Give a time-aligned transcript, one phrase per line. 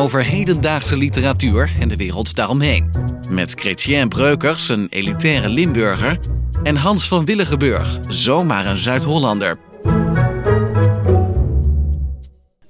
[0.00, 2.90] Over hedendaagse literatuur en de wereld daaromheen.
[3.28, 6.18] Met Chrétien Breukers, een elitaire Limburger.
[6.62, 9.58] En Hans van Willigenburg, zomaar een Zuid-Hollander.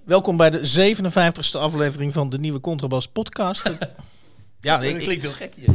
[0.05, 3.63] Welkom bij de 57ste aflevering van de nieuwe Contrabas podcast.
[4.61, 5.69] ja, Dat klinkt heel gek hier.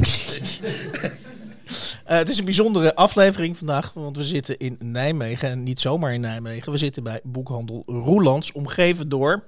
[2.05, 6.13] eh, het is een bijzondere aflevering vandaag, want we zitten in Nijmegen en niet zomaar
[6.13, 6.71] in Nijmegen.
[6.71, 9.43] We zitten bij boekhandel Roelands, omgeven door.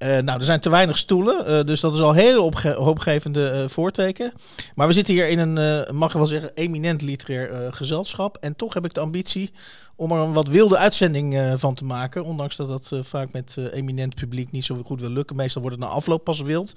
[0.00, 2.74] Eh, nou, er zijn te weinig stoelen, eh, dus dat is al een hele opge-
[2.74, 4.32] hoopgevende eh, voorteken.
[4.74, 8.36] Maar we zitten hier in een, mag ik wel zeggen, eminent literair gezelschap.
[8.40, 9.50] En toch heb ik de ambitie
[9.96, 12.24] om er een wat wilde uitzending van te maken.
[12.24, 15.36] Ondanks dat dat vaak met eminent publiek niet zo goed wil lukken.
[15.36, 16.72] Meestal wordt het na afloop pas wild.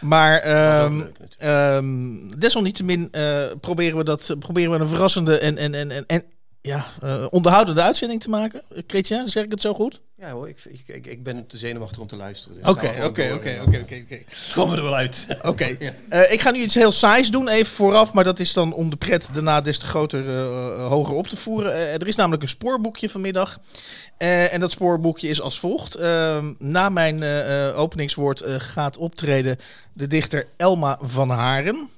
[0.00, 3.10] Maar ehm, leuk ehm, desalniettemin
[3.60, 6.22] proberen we dat proberen we een verrassende en, en, en, en, en
[6.66, 8.62] ja, eh, onderhoudende uitzending te maken.
[8.86, 10.00] Chrétien, zeg ik het zo goed?
[10.16, 12.56] Ja hoor, ik, ik, ik, ben te zenuwachtig om te luisteren.
[12.56, 14.22] dus Oké, oké, oké, oké, oké.
[14.54, 15.26] Komen er wel uit.
[15.42, 15.64] Oké,
[16.08, 18.12] Eh, ik ga nu iets heel saais doen, even vooraf.
[18.12, 21.36] Maar dat is dan om de pret daarna des te groter, eh, hoger op te
[21.36, 21.72] voeren.
[21.72, 23.58] Er is namelijk een spoorboekje vanmiddag.
[24.16, 25.94] En dat spoorboekje is als volgt.
[25.94, 27.24] Ehm, na mijn
[27.74, 29.56] openingswoord gaat optreden
[29.92, 31.88] de dichter Elma van Haren.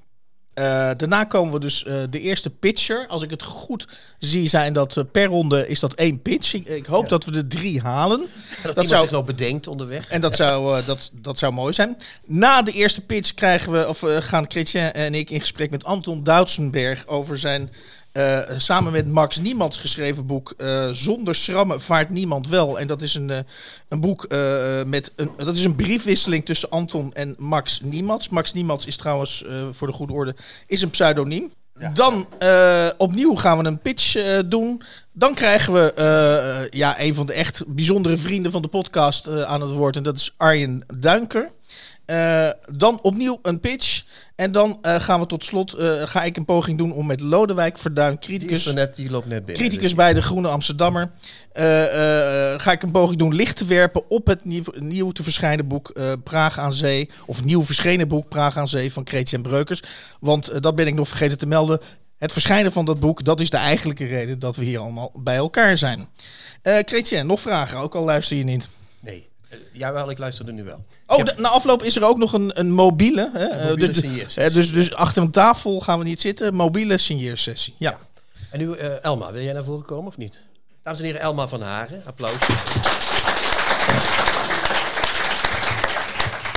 [0.56, 3.06] Eh, daarna komen we dus eh, de eerste pitcher.
[3.06, 3.86] Als ik het goed
[4.18, 6.54] zie, zijn dat eh, per ronde is dat één pitch.
[6.54, 8.26] Ik, ik hoop dat we de drie halen.
[8.62, 10.08] Dat, Dat zou- zich nog bedenkt onderweg.
[10.08, 11.96] En dat zou, dat, dat zou mooi zijn.
[12.24, 16.22] Na de eerste pitch krijgen we, of, gaan Chrétien en ik in gesprek met Anton
[16.22, 17.70] Doutsenberg over zijn
[18.16, 22.78] eh, samen met Max Niemands geschreven boek eh, Zonder schrammen vaart niemand wel.
[22.78, 23.38] En dat is een, eh,
[23.88, 24.26] een boek
[24.86, 28.28] met een, dat is een briefwisseling tussen Anton en Max Niemands.
[28.28, 31.50] Max Niemands is trouwens, voor de goede orde, is een pseudoniem.
[31.94, 32.26] Dan
[32.96, 34.82] opnieuw gaan we een pitch doen.
[35.12, 39.70] Dan krijgen we ja, een van de echt bijzondere vrienden van de podcast aan het
[39.70, 39.96] woord.
[39.96, 41.50] En dat is Arjen Duinker.
[42.06, 44.04] Eh, dan opnieuw een pitch.
[44.34, 47.20] En dan eh, gaan we tot slot, eh, ga ik een poging doen om met
[47.20, 49.54] Lodewijk Verduin, Die, criticus, er net, die loopt net binnen.
[49.54, 51.10] criticus dus- bij de Groene Amsterdammer,
[52.56, 55.92] ga ik een poging doen licht te werpen op het nieuw, nieuw te verschijnen boek
[56.24, 57.10] Praag aan Zee.
[57.26, 59.82] Of nieuw verschenen boek Praag aan Zee van Chrétien Breukers.
[60.20, 61.80] Want dat ben ik nog vergeten te melden.
[62.18, 65.36] Het verschijnen van dat boek, dat is de eigenlijke reden dat we hier allemaal bij
[65.36, 66.08] elkaar zijn.
[66.62, 68.68] Chrétien, nog vragen, ook al luister je niet.
[69.00, 69.28] Nee,
[69.72, 70.84] jawel, ik luisterde nu wel.
[71.06, 73.30] Oh, na afloop is er ook nog een, een mobiele.
[73.32, 73.44] Hè?
[73.44, 76.54] eh, mobiele dus- eh, dus, dus achter een tafel gaan we niet zitten.
[76.54, 77.74] Mobiele signeersessie.
[77.78, 77.98] Ja.
[78.50, 80.38] En nu, eh, Elma, wil jij naar voren komen of niet?
[80.82, 82.38] Dames en heren, Elma van Haren, applaus.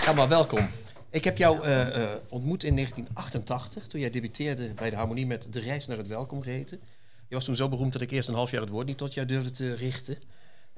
[0.05, 0.69] Elma, welkom.
[1.09, 5.47] Ik heb jou eh, eh, ontmoet in 1988, toen jij debuteerde bij de Harmonie met
[5.49, 6.79] De Reis naar het Welkom geheten.
[7.27, 9.13] Je was toen zo beroemd dat ik eerst een half jaar het woord niet tot
[9.13, 10.17] jou durfde te richten.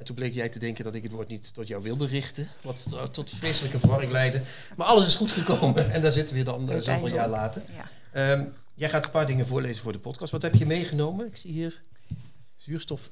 [0.01, 2.47] En toen bleek jij te denken dat ik het woord niet tot jou wilde richten,
[2.61, 4.41] wat tot vreselijke verwarring leidde.
[4.77, 7.63] Maar alles is goed gekomen en daar zitten we dan zoveel jaar later.
[7.71, 7.89] Ja.
[8.11, 10.31] Ehm, jij gaat een paar dingen voorlezen voor de podcast.
[10.31, 11.25] Wat heb je meegenomen?
[11.25, 11.81] Ik zie hier
[12.57, 13.09] zuurstof.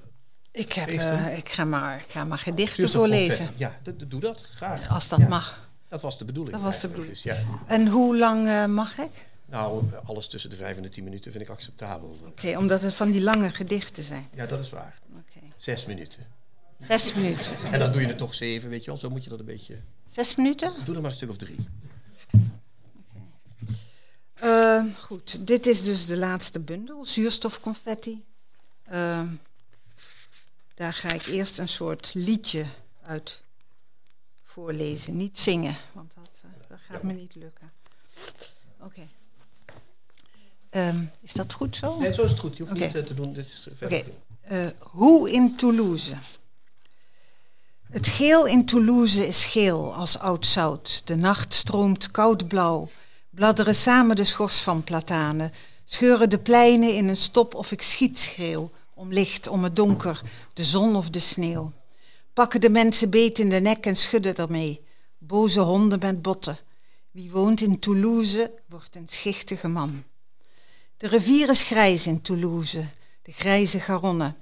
[0.52, 3.50] Ik, heb, eh, ik, ga maar, ik ga maar gedichten voorlezen.
[3.56, 4.42] Ja, doe dat.
[4.56, 4.90] Graag.
[4.90, 5.70] Als dat Ja, mag.
[5.88, 6.56] Dat was de bedoeling.
[6.56, 7.14] Dat was de bedoeling.
[7.14, 9.28] Dus ja, En hoe lang eh, mag ik?
[9.46, 12.18] nou, alles tussen de vijf en de tien minuten vind ik acceptabel.
[12.28, 14.28] Oké, omdat het van die lange gedichten zijn.
[14.36, 15.00] Ja, dat is waar.
[15.12, 15.46] Oké.
[15.58, 16.38] Zes minuten.
[16.80, 17.56] Zes minuten.
[17.72, 19.00] En dan doe je het toch zeven, weet je wel.
[19.00, 19.80] Zo moet je dat een beetje...
[20.06, 20.74] Zes minuten?
[20.86, 21.56] Doe er maar een stuk of drie.
[24.34, 28.24] Eh, goed, dit is dus de laatste bundel, zuurstofconfetti.
[28.84, 29.28] Eh,
[30.74, 32.66] daar ga ik eerst een soort liedje
[33.02, 33.44] uit
[34.44, 35.18] voorlezen.
[35.18, 37.72] Niet zingen, want dat, eh, dat gaat me niet lukken.
[38.80, 39.08] Oké.
[40.70, 42.00] Ehm, is dat goed zo?
[42.00, 42.58] Nee, zo is het goed.
[42.58, 43.34] Je hoeft niet eh, te doen.
[43.34, 43.88] Dit is eh, Oké.
[43.88, 44.14] verder.
[44.42, 46.16] Eh, hoe in Toulouse?
[47.90, 51.02] Het geel in Toulouse is geel als oud zout.
[51.08, 52.90] De nacht stroomt koud blauw.
[53.30, 55.52] Bladderen samen de schors van platanen.
[55.86, 58.72] Scheuren de pleinen in een stop of ik schietschreeuw.
[58.94, 60.22] Om licht, om het donker,
[60.54, 61.72] de zon of de sneeuw.
[62.34, 64.86] Pakken de mensen beet in de nek en schudden ermee.
[65.18, 66.58] Boze honden met botten.
[67.12, 70.04] Wie woont in Toulouse, wordt een schichtige man.
[70.98, 72.86] De rivier is grijs in Toulouse,
[73.22, 74.34] de grijze Garonne.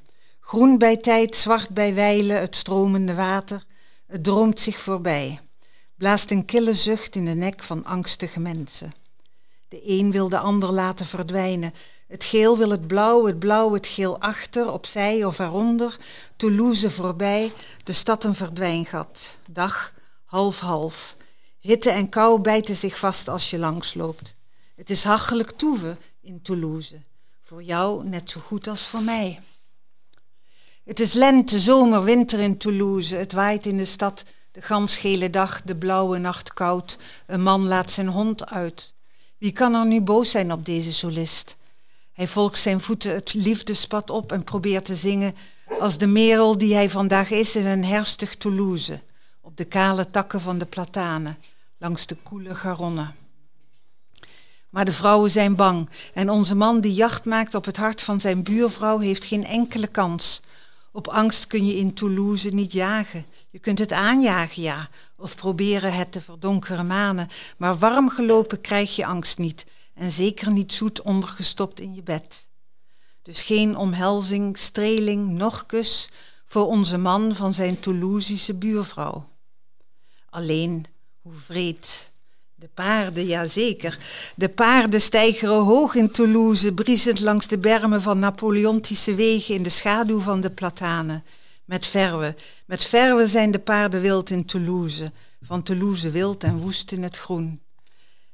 [0.48, 3.64] Groen bij tijd, zwart bij wijlen, het stromende water.
[4.06, 5.40] Het droomt zich voorbij.
[5.96, 8.94] Blaast een kille zucht in de nek van angstige mensen.
[9.68, 11.74] De een wil de ander laten verdwijnen.
[12.08, 15.98] Het geel wil het blauw, het blauw het geel achter, opzij of eronder.
[16.36, 17.52] Toulouse voorbij,
[17.84, 19.38] de stad een verdwijngat.
[19.50, 19.94] Dag,
[20.26, 21.16] half-half.
[21.60, 24.36] Hitte en kou bijten zich vast als je langsloopt.
[24.76, 27.02] Het is hachelijk toeven in Toulouse.
[27.44, 29.40] Voor jou net zo goed als voor mij.
[30.88, 33.16] Het is lente, zomer, winter in Toulouse.
[33.16, 36.98] Het waait in de stad de gansgele dag, de blauwe nacht koud.
[37.25, 38.94] Een man laat zijn hond uit.
[39.38, 41.56] Wie kan er nu boos zijn op deze solist?
[42.13, 45.36] Hij volgt zijn voeten het liefdespad op en probeert te zingen
[45.80, 49.01] als de merel die hij vandaag is in een herfstig Toulouse,
[49.42, 51.38] op de kale takken van de platanen,
[51.78, 53.12] langs de koele Garonne.
[54.69, 58.22] Maar de vrouwen zijn bang en onze man die jacht maakt op het hart van
[58.22, 60.42] zijn buurvrouw heeft geen enkele kans.
[60.98, 63.26] Op angst kun je in Toulouse niet jagen.
[63.50, 67.28] Je kunt het aanjagen, ja, of proberen het te verdonkeren manen,
[67.58, 72.50] maar warm gelopen krijg je angst niet en zeker niet zoet ondergestopt in je bed.
[73.22, 76.10] Dus geen omhelzing, streling, noch kus
[76.46, 79.30] voor onze man van zijn Toulousische buurvrouw.
[80.30, 80.86] Alleen,
[81.22, 82.12] hoe vreed.
[82.59, 84.00] De paarden, ja zeker.
[84.36, 89.69] De paarden stijgeren hoog in Toulouse, briesend langs de bermen van Napoleontische wegen in de
[89.69, 91.24] schaduw van de platanen.
[91.65, 95.12] Met verwe, met verwe zijn de paarden wild in Toulouse,
[95.42, 97.62] van Toulouse wild en woest in het groen.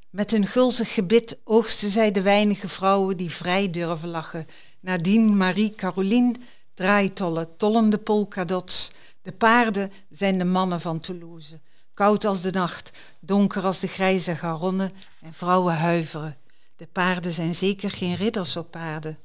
[0.10, 4.46] Met hun gulzig gebit oogsten zij de weinige vrouwen die vrij durven lachen.
[4.80, 6.36] Nadine, Marie, Caroline,
[6.74, 8.92] draaitollen, tollende polkadots.
[9.22, 11.60] De paarden zijn de mannen van Toulouse.
[11.94, 14.92] Koud als de nacht, donker als de grijze Garonne
[15.22, 16.38] en vrouwen huiveren.
[16.76, 19.18] De paarden zijn zeker geen ridders op paarden.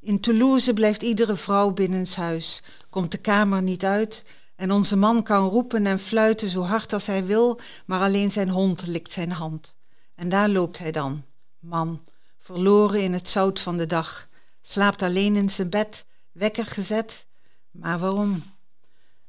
[0.00, 4.24] In Toulouse blijft iedere vrouw binnenshuis, komt de kamer niet uit
[4.56, 8.48] en onze man kan roepen en fluiten zo hard als hij wil, maar alleen zijn
[8.48, 9.76] hond likt zijn hand.
[10.14, 11.24] En daar loopt hij dan,
[11.58, 12.02] man,
[12.38, 14.28] verloren in het zout van de dag,
[14.60, 17.26] slaapt alleen in zijn bed, wekker gezet.
[17.70, 18.42] Maar waarom?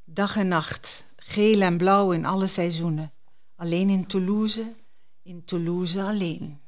[0.06, 3.12] Dag en nacht, geel en blauw in alle seizoenen.
[3.56, 4.76] Alleen in Toulouse,
[5.24, 6.60] in Toulouse alleen.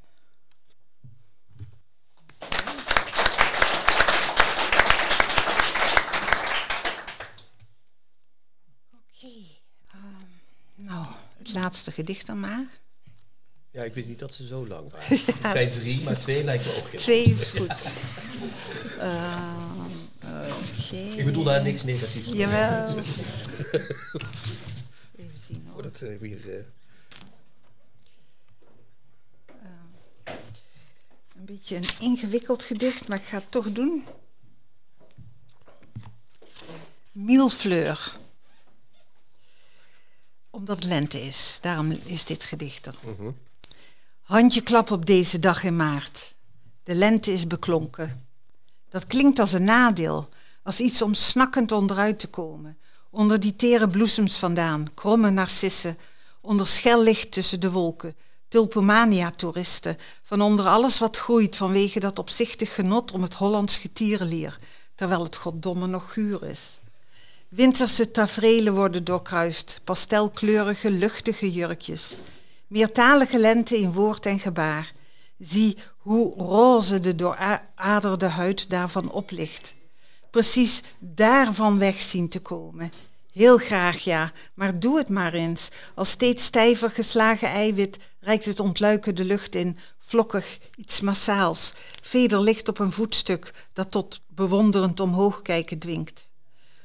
[8.91, 9.33] Oké,
[9.91, 10.25] ehm,
[10.75, 11.05] nou,
[11.37, 12.65] het laatste gedicht dan maar.
[13.71, 15.07] Ja, ik wist niet dat ze zo lang waren.
[15.41, 17.91] Het zijn drie, maar twee lijkt me ook heel Twee is goed.
[18.99, 19.73] Ehm.
[21.17, 22.31] Ik bedoel daar niks negatiefs.
[22.31, 22.95] Jawel.
[25.83, 25.91] Hoor.
[25.91, 26.65] Voordat we weer...
[30.23, 30.33] eh,
[31.35, 34.05] Een beetje een ingewikkeld gedicht, maar ik ga het toch doen.
[37.11, 38.15] Milfleur.
[40.49, 42.95] Omdat lente is, daarom is dit gedicht er.
[44.21, 46.35] Handje klap op deze dag in maart.
[46.83, 48.27] De lente is beklonken.
[48.89, 50.29] Dat klinkt als een nadeel,
[50.63, 52.77] als iets om snakkend onderuit te komen.
[53.15, 55.97] Onder die tere bloesems vandaan, kromme narcissen,
[56.41, 58.15] onder schel licht tussen de wolken,
[58.47, 64.57] tulpomania-toeristen, van onder alles wat groeit vanwege dat opzichtig genot om het Hollands getierenlier,
[64.95, 66.79] terwijl het goddomme nog guur is.
[67.49, 72.17] Winterse taferelen worden doorkruist, pastelkleurige, luchtige jurkjes.
[72.67, 74.91] Meertalige lente in woord en gebaar.
[75.37, 79.75] Zie hoe roze de dooraderde huid daarvan oplicht.
[80.33, 82.91] Precies daarvan weg zien te komen.
[83.31, 85.69] Heel graag ja, maar doe het maar eens.
[85.95, 92.67] Als steeds stijver geslagen eiwit reikt het ontluiken de lucht in, vlokkig, iets massaals, vederlicht
[92.67, 96.29] op een voetstuk dat tot bewonderend omhoog kijken dwingt.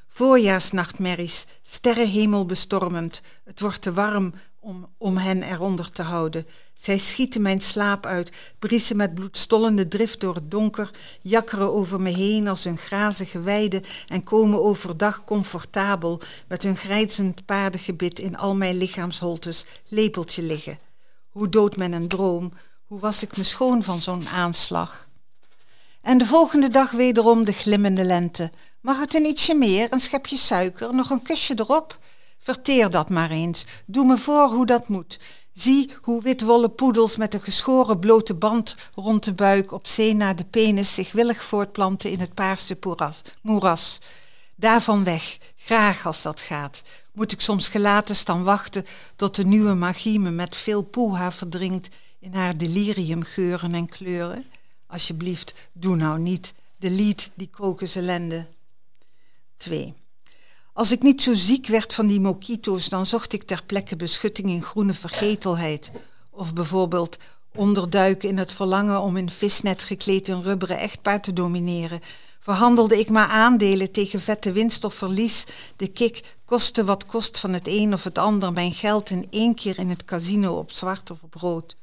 [0.07, 6.47] Voorjaarsnachtmerries, sterrenhemel bestormend, het wordt te warm om, om hen eronder te houden.
[6.73, 10.89] Zij schieten mijn slaap uit, briesen met bloedstollende drift door het donker,
[11.21, 17.45] jakkeren over me heen als een grazige weide en komen overdag comfortabel met hun grijzend
[17.45, 20.79] paardengebit in al mijn lichaamsholtes lepeltje liggen.
[21.29, 22.53] Hoe doodt men een droom?
[22.85, 25.07] Hoe was ik me schoon van zo'n aanslag?
[26.01, 28.51] En de volgende dag wederom de glimmende lente.
[28.81, 31.99] Mag het een ietsje meer, een schepje suiker, nog een kusje erop?
[32.39, 33.65] Verteer dat maar eens.
[33.85, 35.19] Doe me voor hoe dat moet.
[35.53, 40.35] Zie hoe witwolle poedels met een geschoren blote band rond de buik op zee naar
[40.35, 42.77] de penis zich willig voortplanten in het paarse
[43.41, 43.99] moeras.
[44.55, 46.81] Daarvan weg, graag als dat gaat.
[47.13, 51.87] Moet ik soms gelaten staan wachten tot de nieuwe magie me met veel poeha verdringt
[52.19, 54.45] in haar deliriumgeuren en kleuren?
[54.87, 56.53] Alsjeblieft, doe nou niet.
[56.77, 58.47] Delete die krokusellende.
[59.57, 59.93] 2.
[60.79, 64.47] Als ik niet zo ziek werd van die mokito's, dan zocht ik ter plekke beschutting
[64.47, 65.91] in groene vergetelheid.
[66.29, 67.17] Of bijvoorbeeld
[67.55, 71.99] onderduiken in het verlangen om in visnet gekleed een rubberen echtpaar te domineren.
[72.39, 75.45] Verhandelde ik maar aandelen tegen vette winst of verlies.
[75.75, 79.55] De kik kostte wat kost van het een of het ander mijn geld in één
[79.55, 81.75] keer in het casino op zwart of op rood.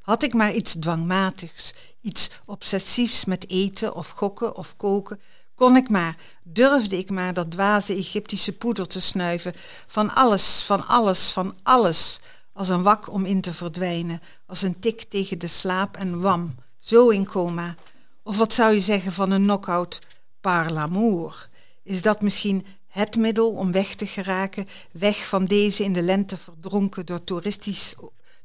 [0.00, 5.20] Had ik maar iets dwangmatigs, iets obsessiefs met eten of gokken of koken,
[5.54, 9.52] kon ik maar, durfde ik maar dat dwaze Egyptische poeder te snuiven,
[9.86, 12.20] van alles, van alles, van alles,
[12.52, 16.54] als een wak om in te verdwijnen, als een tik tegen de slaap en wam,
[16.78, 17.74] zo in coma.
[18.22, 20.02] Of wat zou je zeggen van een knockout
[20.40, 21.48] par l'amour?
[21.82, 26.36] Is dat misschien het middel om weg te geraken, weg van deze in de lente
[26.36, 27.94] verdronken door, toeristisch,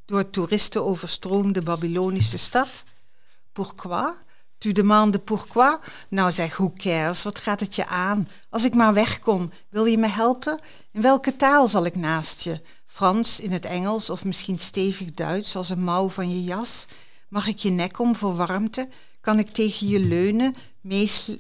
[0.06, 2.84] door toeristen overstroomde Babylonische stad?
[3.54, 4.14] Pourquoi?
[4.60, 5.78] Tu demandes pourquoi?
[6.10, 7.24] Nou zeg, who cares?
[7.24, 8.28] Wat gaat het je aan?
[8.50, 10.60] Als ik maar wegkom, wil je me helpen?
[10.92, 12.62] In welke taal zal ik naast je?
[12.86, 16.86] Frans, in het Engels of misschien stevig Duits als een mouw van je jas?
[17.30, 18.88] Mag ik je nek om voor warmte?
[19.22, 20.56] Kan ik tegen je leunen,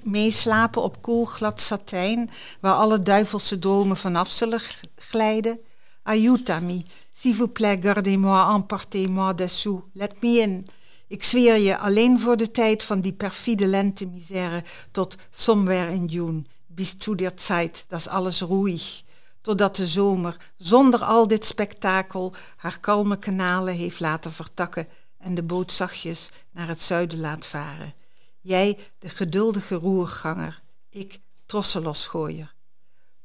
[0.04, 2.30] meeslapen op koel glad satijn,
[2.62, 4.62] waar alle duivelse dromen vanaf zullen
[4.96, 5.60] glijden?
[6.04, 10.68] Aiutami, s'il vous plaît, gardez-moi, emportez-moi dessous, let me in.
[11.10, 16.44] Ik zweer je alleen voor de tijd van die perfide lente-misère tot somewhere in June,
[16.68, 19.04] bis zu der Zeit, dat alles ruhig.
[19.42, 24.88] Totdat de zomer, zonder al dit spektakel, haar kalme kanalen heeft laten vertakken
[25.18, 27.94] en de boot zachtjes naar het zuiden laat varen.
[28.42, 32.54] Jij, de geduldige roerganger, ik, trosselosgooier.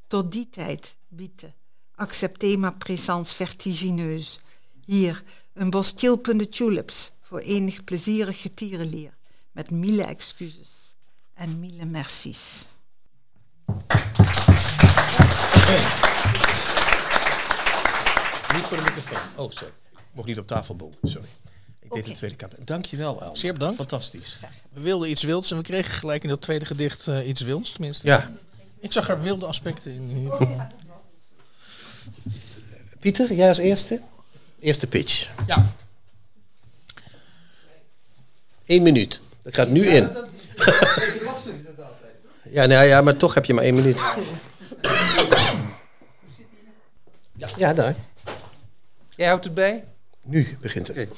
[0.06, 1.52] Tot die tijd, biete,
[1.94, 4.38] acceptez ma présence vertigineuse.
[4.84, 5.22] Hier,
[5.52, 9.14] een bos tulips, voor enig plezierig getierenleer,
[9.52, 10.94] met mille excuses
[11.34, 12.68] en mille mercies.
[18.54, 19.18] Niet voor de microfoon.
[19.36, 19.72] Oh, sorry.
[20.12, 21.28] Mocht niet op tafel boven, sorry.
[21.80, 22.64] Ik deed de tweede kamer.
[22.64, 23.36] Dankjewel, El.
[23.36, 23.76] Zeer bedankt.
[23.76, 24.38] Fantastisch.
[24.72, 27.72] We wilden iets wilds en we kregen gelijk in dat tweede gedicht uh, iets wilds,
[27.72, 28.06] tenminste.
[28.06, 28.30] Ja.
[28.80, 30.30] Ik zag er wilde aspecten in.
[33.00, 34.00] Pieter, jij als eerste?
[34.58, 35.30] Eerste pitch.
[35.46, 35.72] Ja.
[38.66, 39.20] Eén minuut.
[39.42, 40.10] Dat gaat nu in.
[42.50, 44.02] Ja, nou ja, maar toch heb je maar één minuut.
[47.56, 47.94] Ja, daar.
[49.16, 49.84] Jij houdt het bij?
[50.22, 51.08] Nu begint het.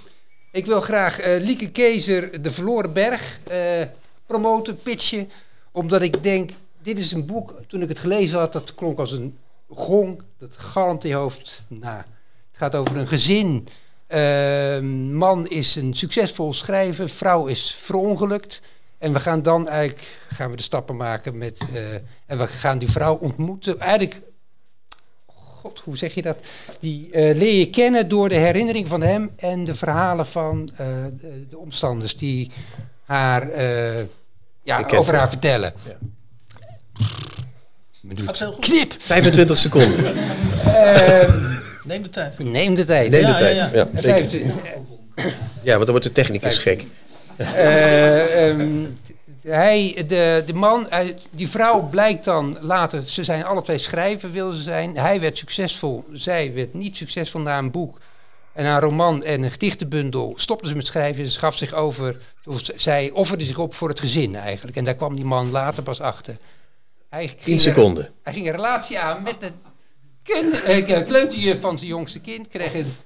[0.53, 3.83] Ik wil graag eh, Lieke Keizer, De Verloren Berg, eh,
[4.27, 5.31] promoten, pitchen.
[5.73, 6.51] Omdat ik denk,
[6.83, 9.39] dit is een boek, toen ik het gelezen had, dat klonk als een
[9.69, 10.23] gong.
[10.39, 11.97] Dat galmt in je hoofd na.
[11.97, 13.69] Het gaat over een gezin.
[14.07, 14.79] Eh,
[15.13, 18.61] man is een succesvol schrijver, vrouw is verongelukt.
[18.99, 21.61] En we gaan dan eigenlijk gaan we de stappen maken met.
[21.75, 21.95] eh,
[22.27, 23.81] en we gaan die vrouw ontmoeten.
[23.81, 24.23] Eigenlijk,
[25.27, 26.39] god, hoe zeg je dat?
[26.81, 30.87] Die eh, leer je kennen door de herinnering van hem en de verhalen van eh,
[31.21, 32.51] de, de omstanders die
[33.05, 34.05] haar, eh,
[34.63, 35.73] ja, over haar vertellen.
[35.87, 35.97] Ja.
[38.01, 38.25] Minuut.
[38.25, 38.65] Gaat heel goed.
[38.65, 38.95] Knip!
[38.99, 40.15] 25 seconden.
[41.87, 42.39] Neem de tijd.
[42.39, 43.11] Neem de tijd.
[43.11, 43.57] Neem de Ja, ja, tijd.
[43.57, 43.71] ja.
[43.73, 44.31] Ja, zeker.
[44.31, 44.55] 25.
[45.63, 46.85] Ja, want dan wordt de technicus gek.
[47.37, 48.85] Eh, ehm,
[49.43, 50.89] hij, de, de man,
[51.31, 54.99] die vrouw blijkt dan later, ze zijn alle twee schrijver wilden ze zijn.
[54.99, 57.99] Hij werd succesvol, zij werd niet succesvol na een boek.
[58.53, 61.27] En na een roman en een gedichtenbundel stopte ze met schrijven.
[61.27, 64.77] Ze gaf zich over, of zij offerde zich op voor het gezin eigenlijk.
[64.77, 66.37] En daar kwam die man later pas achter.
[67.09, 68.05] Hij 10 ging seconden.
[68.05, 69.51] Een, hij ging een relatie aan met de
[70.27, 72.49] kinder, eh, kleuterjuf van zijn jongste kind.
[72.49, 72.97] Kreeg een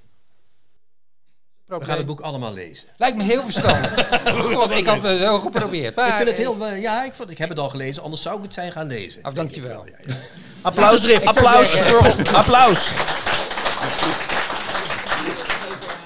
[1.67, 2.89] We gaan het boek allemaal lezen.
[2.97, 4.09] Lijkt me heel verstandig.
[4.55, 5.95] God, ik had het wel geprobeerd.
[5.95, 6.67] Maar, ik vind het eh, heel...
[6.67, 8.03] eh, ja, ik, vond, ik heb het al gelezen.
[8.03, 9.25] Anders zou ik het zijn gaan lezen.
[9.25, 9.87] Oh, dankjewel.
[9.87, 10.15] Ja, ja.
[10.63, 12.93] Applaus, applaus, voor, applaus.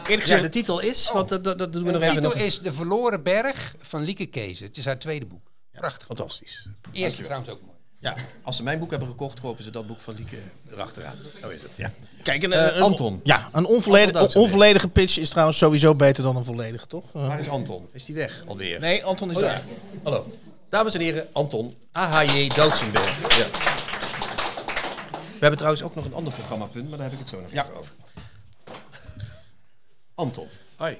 [0.06, 1.11] Eerlijk Ja, de titel is...
[1.12, 2.14] Want dat, dat, dat doen we De nog even...
[2.14, 2.47] titel Nog.
[2.47, 4.66] is De Verloren Berg van Lieke Keizer.
[4.66, 5.50] Het is haar tweede boek.
[5.73, 6.06] Prachtig.
[6.06, 6.68] Fantastisch.
[6.92, 7.74] Eerste trouwens ook mooi.
[8.04, 8.14] Ja.
[8.42, 10.37] Als ze mijn boek hebben gekocht, kopen ze dat boek van Lieke
[10.70, 11.16] erachteraan.
[11.40, 11.90] Zo is het, ja.
[12.23, 13.20] Kijk, een, Eh, een- Anton.
[13.25, 14.52] Ja, een onvolledig, Anton Duitsenberg.
[14.52, 17.04] onvolledige pitch is trouwens sowieso beter dan een volledige, toch?
[17.12, 17.88] Waar is Anton?
[17.92, 18.80] Is die weg alweer?
[18.80, 19.52] nee, Anton is Oh, daar.
[19.52, 19.62] ja.
[20.02, 20.32] Hallo.
[20.68, 23.37] Dames en heren, Anton AHJ Doutsenberg.
[23.38, 23.46] Ja.
[25.32, 27.52] We hebben trouwens ook nog een ander programmapunt, maar daar heb ik het zo nog
[27.52, 27.62] Ja.
[27.62, 27.92] even over.
[30.14, 30.46] Anton,
[30.76, 30.99] Hoi.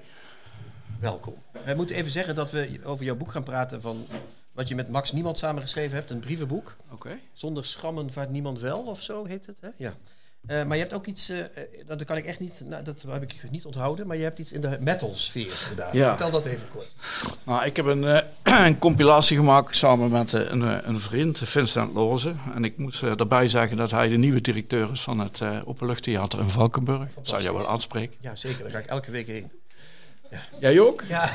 [1.01, 1.35] welkom.
[1.65, 4.07] We moeten even zeggen dat we over jouw boek gaan praten van
[4.55, 6.11] wat je met Max Niemand samengeschreven hebt.
[6.11, 6.77] Een brievenboek.
[6.93, 7.19] Oké.
[7.33, 9.61] Zonder schrammen vaart niemand wel, of zo heet het.
[9.61, 9.69] Hè?
[9.77, 9.95] Ja.
[10.47, 11.47] Eh, maar je hebt ook iets, eh, eh,
[11.87, 14.53] dat kan ik echt niet, nou, dat heb ik niet onthouden, maar je hebt iets
[14.53, 15.89] in de metal sfeer gedaan.
[15.93, 16.09] Ja.
[16.09, 16.95] Vertel dat even kort.
[17.45, 18.23] Nou, ik heb een,
[18.67, 22.35] een compilatie gemaakt samen met een, een vriend, Vincent Loze.
[22.55, 26.49] En ik moet daarbij zeggen dat hij de nieuwe directeur is van het Openluchttheater in
[26.49, 27.09] Valkenburg.
[27.15, 28.17] Dat zou je wel aanspreken.
[28.21, 28.63] Ja, zeker.
[28.63, 29.51] Daar ga ik elke week heen.
[30.61, 31.03] Jij ook?
[31.09, 31.31] Ja.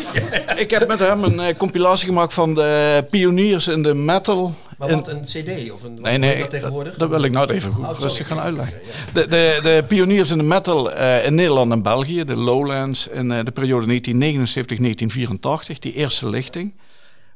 [0.64, 4.54] Ik heb met hem een eh, compilatie gemaakt van de pioniers in de metal.
[4.78, 6.96] Maar wat, een cd of een, Nee, nee, dat tegenwoordig?
[6.96, 8.78] dat wil ik nou even goed Oh, rustig gaan uitleggen.
[9.12, 13.32] De, de, de pioniers in de metal eh, in Nederland en België, de Lowlands, in
[13.32, 14.00] eh, de periode
[15.74, 16.74] 1979-1984, die eerste lichting.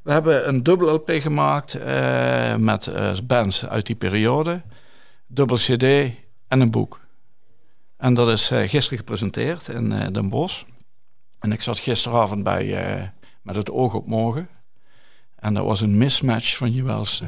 [0.03, 1.79] We hebben een dubbel LP gemaakt
[2.59, 2.91] met
[3.27, 4.63] bands uit die periode,
[5.27, 5.83] dubbel CD
[6.49, 7.01] en een boek.
[7.97, 10.63] En dat is gisteren gepresenteerd in Den Bosch.
[11.45, 13.03] En ik zat gisteravond bij eh,
[13.43, 14.49] Met het oog op morgen.
[15.39, 17.25] En dat was een mismatch van je welste.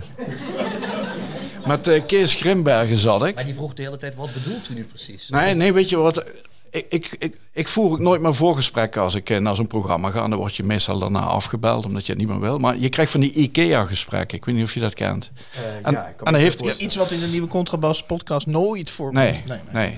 [1.66, 3.34] Met eh, Kees Grimbergen zat ik.
[3.34, 5.28] Maar die vroeg de hele tijd, wat bedoelt u nu precies?
[5.28, 6.24] Nee, nee, weet je wat?
[6.70, 10.10] Ik, ik, ik, ik voer ook nooit meer voorgesprekken als ik eh, naar zo'n programma
[10.10, 10.28] ga.
[10.28, 12.58] Dan word je meestal daarna afgebeld omdat je het niet meer wil.
[12.58, 14.38] Maar je krijgt van die IKEA-gesprekken.
[14.38, 15.32] Ik weet niet of je dat kent.
[15.54, 16.84] Eh, En, ja, ik kan en dan heeft voorstellen.
[16.84, 19.24] Iets wat in de nieuwe Contrabas podcast nooit voorkomt.
[19.24, 19.42] Nee,
[19.72, 19.96] nee.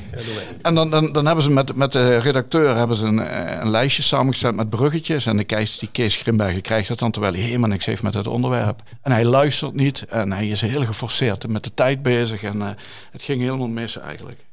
[0.63, 3.71] En dan, dan, dan hebben ze met, met de redacteur hebben ze een, eh, een
[3.71, 5.27] lijstje samengesteld met bruggetjes.
[5.27, 8.15] En de Kees, die Kees Grimbergen krijgt dat dan terwijl hij helemaal niks heeft met
[8.15, 8.83] het onderwerp.
[9.03, 12.43] En hij luistert niet en hij is heel geforceerd met de tijd bezig.
[12.43, 12.69] En eh,
[13.11, 14.47] het ging helemaal mis eigenlijk.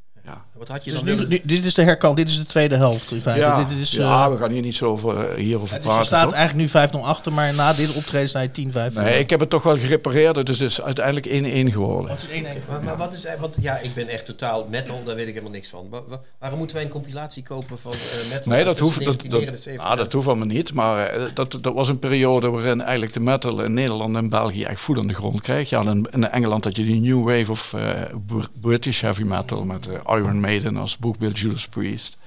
[0.57, 2.75] Wat had je Dus dan nu, nu- dit is de herkant, dit is de tweede
[2.75, 3.41] helft in feite.
[3.41, 5.83] Ja, dit is, eh, ja, we gaan hier niet zo over, eh, hierover dus je
[5.83, 6.05] praten.
[6.05, 6.37] staat toch?
[6.37, 8.93] eigenlijk nu 5-0 achter, maar na dit optreden sta je 10-5.
[8.93, 10.45] Nee, ik heb het toch wel gerepareerd.
[10.45, 12.09] Dus het is uiteindelijk 1-1 geworden.
[12.09, 12.61] Wat is 1-1?
[12.69, 15.51] Maar, maar wat is, want ja, ik ben echt totaal metal, daar weet ik helemaal
[15.53, 15.87] niks van.
[15.89, 18.51] Wa- wa- waarom moeten wij een compilatie kopen van eh, metal?
[18.51, 20.73] Nee, dat hoeft, dat, dat, 1979 ah, dat hoeft allemaal niet.
[20.73, 24.63] Maar eh, dat, dat was een periode waarin eigenlijk de metal in Nederland en België
[24.63, 25.69] echt voet aan de grond kreeg.
[25.69, 27.89] Ja, in, in Engeland had je die New Wave of eh,
[28.25, 30.39] Br- British Heavy Metal met eh, Iron
[30.77, 32.17] Als boekbeeld Judas Priest.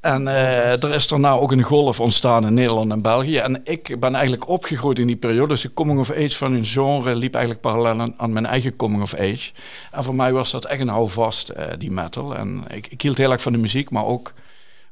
[0.00, 3.36] En eh, er is daarna ook een golf ontstaan in Nederland en België.
[3.36, 5.48] En ik ben eigenlijk opgegroeid in die periode.
[5.48, 8.76] Dus de coming of age van een genre liep eigenlijk parallel aan, aan mijn eigen
[8.76, 9.50] coming of age.
[9.90, 12.36] En voor mij was dat echt een houvast, eh, die metal.
[12.36, 14.32] En ik, ik hield heel erg van de muziek, maar ook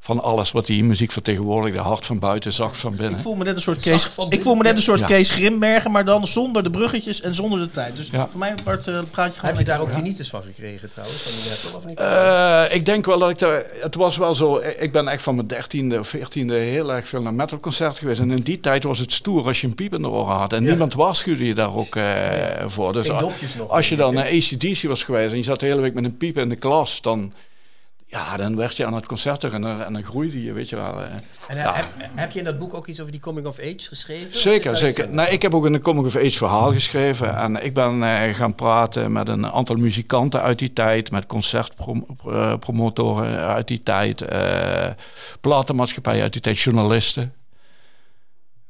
[0.04, 1.80] van alles wat die muziek vertegenwoordigde.
[1.80, 3.16] Hard van buiten, zacht van binnen.
[3.16, 5.06] Ik voel me net een soort Kees, ik voel me net een soort Ja.
[5.06, 7.96] Kees Grimbergen, maar dan zonder de bruggetjes en zonder de tijd.
[7.96, 8.28] Dus Ja.
[8.28, 11.22] voor mij Bart, eh, praat je gewoon Heb je daar ook tinnitus van gekregen trouwens,
[11.22, 11.98] van die metal of niet?
[12.00, 13.64] Eh, ik denk wel dat ik daar.
[13.80, 14.56] Het was wel zo.
[14.78, 18.20] Ik ben echt van mijn dertiende of veertiende heel erg veel naar metalconcerten geweest.
[18.20, 20.52] En in die tijd was het stoer als je een piep in de oren had.
[20.52, 22.04] En niemand waarschuwde je daar ook eh,
[22.66, 22.92] voor.
[22.92, 25.60] Dus Geen a- dopjes nog, als je dan naar ACDC was geweest en je zat
[25.60, 27.32] de hele week met een piep in de klas, dan.
[28.12, 31.00] Ja, dan werd je aan het concert herinneren en dan groeide je, weet je wel.
[31.00, 31.06] eh.
[31.48, 31.74] En ja.
[31.74, 34.38] heb, heb je in dat boek ook iets over die coming of age geschreven?
[34.38, 35.08] Zeker, zeker.
[35.10, 37.36] Nou, ik heb ook een coming of age verhaal geschreven.
[37.36, 41.10] En ik ben eh, gaan praten met een aantal muzikanten uit die tijd.
[41.10, 44.20] Met concertpromotoren uit die tijd.
[44.20, 44.88] eh
[45.40, 46.58] platenmaatschappijen uit die tijd.
[46.60, 47.32] Journalisten.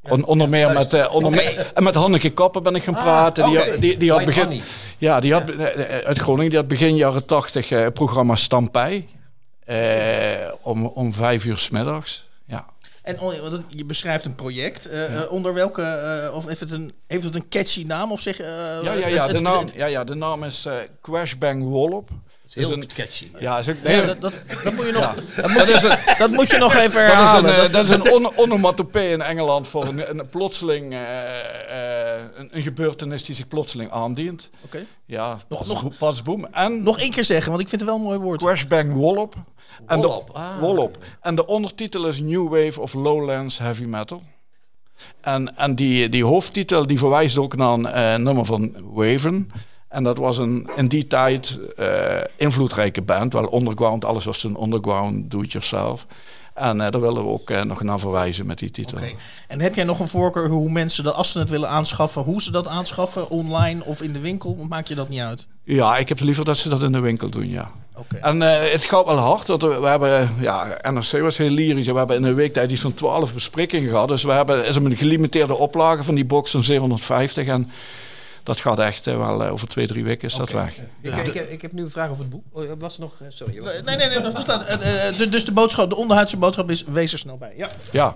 [0.09, 3.50] On- onder meer met, eh, onder en met Hanneke Kappen ben ik gaan praten.
[3.50, 4.62] Die, die, die had begin,
[4.98, 6.50] ja, die had, eh, uit Groningen.
[6.50, 9.09] Die had begin jaren tachtig eh, programma Stampij.
[9.64, 12.29] Eh, om, om vijf uur 's middags.
[12.46, 12.66] Ja.
[13.03, 14.87] En het- je beschrijft een project.
[14.87, 18.12] eh, onder welke, eh, of heeft het, een, heeft het een catchy naam?
[18.12, 18.46] Of zeg, eh,
[18.83, 20.66] Ja, ja, ja, het- de naam, ja, ja, de naam is
[21.03, 22.11] Crashbang Wallop.
[22.56, 23.30] Is heel een- catchy.
[23.38, 25.14] Ja, is ook, ja, nee, dat, dat, dat moet je nog, Ja.
[25.42, 27.54] dat, moet je, dat moet je nog even dat is een, herhalen.
[27.54, 32.22] eh, Dat- dat is een on onomatopee in Engeland voor een, een plotseling, eh, eh,
[32.36, 34.50] een, een gebeurtenis die zich plotseling aandient.
[34.64, 34.84] Oké.
[35.06, 36.46] Ja, Nog- pas, nog- pas boem.
[36.46, 38.40] En Nog één keer zeggen, want ik vind het wel een mooi woord.
[38.42, 39.34] Crashbang Wallop.
[39.86, 40.60] En de, Wallop, ah.
[40.60, 40.98] Wallop.
[41.20, 44.22] En de ondertitel is New Wave of Lowlands Heavy Metal.
[45.20, 49.50] En, en die, die hoofdtitel die verwijst ook naar een eh, nummer van Waven.
[49.92, 51.87] En dat was een in die tijd eh,
[52.37, 53.33] invloedrijke band.
[53.33, 56.07] Wel underground, alles was toen underground, do-it-yourself.
[56.55, 58.98] En eh, daar willen we ook eh, nog naar verwijzen met die titel.
[59.48, 62.42] En heb jij nog een voorkeur hoe mensen dat, als ze het willen aanschaffen, hoe
[62.42, 63.31] ze dat aanschaffen?
[63.31, 64.66] Online of in de winkel?
[64.68, 65.46] Maakt je dat niet uit?
[65.64, 67.70] Ja, ik heb liever dat ze dat in de winkel doen, ja.
[67.96, 68.16] Oké.
[68.16, 69.46] En het gaat wel hard.
[69.46, 71.87] Want we, we hebben, ja, NRC was heel lyrisch.
[71.87, 74.09] We hebben in een week tijd iets van 12 besprekingen gehad.
[74.09, 77.46] Dus we hebben is een gelimiteerde oplage van die box van 750.
[77.46, 77.70] En
[78.42, 80.76] dat gaat echt wel eh, over twee, drie weken is dat weg.
[81.00, 82.44] Ik, ik, heb- ik heb nu een vraag over het boek.
[82.52, 83.14] Oh, was er nog...
[83.20, 83.61] eh, Sorry.
[83.61, 84.16] was- Nee, nee, nee.
[84.33, 87.55] eh, de- dus de boodschap, de onderhuidse boodschap is, wees er snel bij.
[87.57, 87.70] Ja.
[87.90, 88.14] Ja,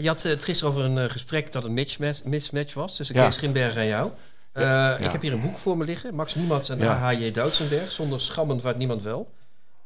[0.00, 3.24] je had het gisteren over een gesprek dat een mismatch, mismatch was tussen Ja.
[3.26, 4.10] Kees Grimberg en jou.
[4.52, 6.14] Eh, Ik heb hier een boek voor me liggen.
[6.14, 6.94] Max Niemands en Ja.
[6.94, 7.30] H.J.
[7.30, 7.92] Doutsenberg.
[7.92, 9.32] Zonder schammen vaart niemand wel.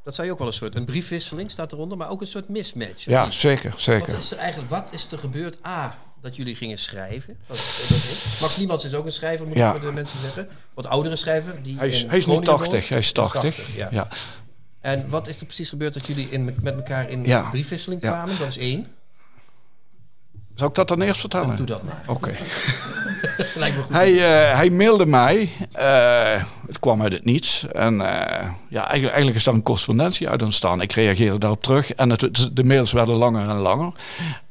[0.05, 0.75] Dat zou je ook wel een soort...
[0.77, 3.05] Een briefwisseling staat eronder, maar ook een soort mismatch.
[3.05, 3.35] Ja, niet?
[3.35, 4.13] zeker, zeker.
[4.13, 4.71] Wat is er eigenlijk...
[4.71, 5.57] Wat is er gebeurd?
[5.67, 7.37] A, dat jullie gingen schrijven.
[7.47, 7.57] Dat.
[8.41, 9.67] Max Niemands is ook een schrijver, moet Ja.
[9.75, 10.49] ik voor de mensen zeggen.
[10.75, 11.63] Wat oudere schrijver.
[11.63, 12.89] Die Hij is, hij is niet Groningen 80, woont.
[12.89, 13.77] hij is 80.
[13.77, 13.89] ja.
[13.91, 14.09] ja.
[14.81, 17.51] En wat is er precies gebeurd dat jullie in, met elkaar in Ja.
[17.51, 18.09] briefwisseling Ja.
[18.11, 18.39] kwamen?
[18.39, 18.87] Dat is één.
[20.55, 21.57] Zal ik dat dan eerst vertellen?
[21.57, 22.03] Doe dat maar.
[22.07, 22.35] Oké.
[23.91, 25.51] Hij, eh, hij mailde mij.
[25.73, 27.67] eh, het kwam uit het niets.
[27.73, 30.81] En eh, ja, eigenlijk, eigenlijk is daar een correspondentie uit ontstaan.
[30.81, 31.93] Ik reageerde daarop terug.
[31.93, 33.93] En het, de mails werden langer en langer.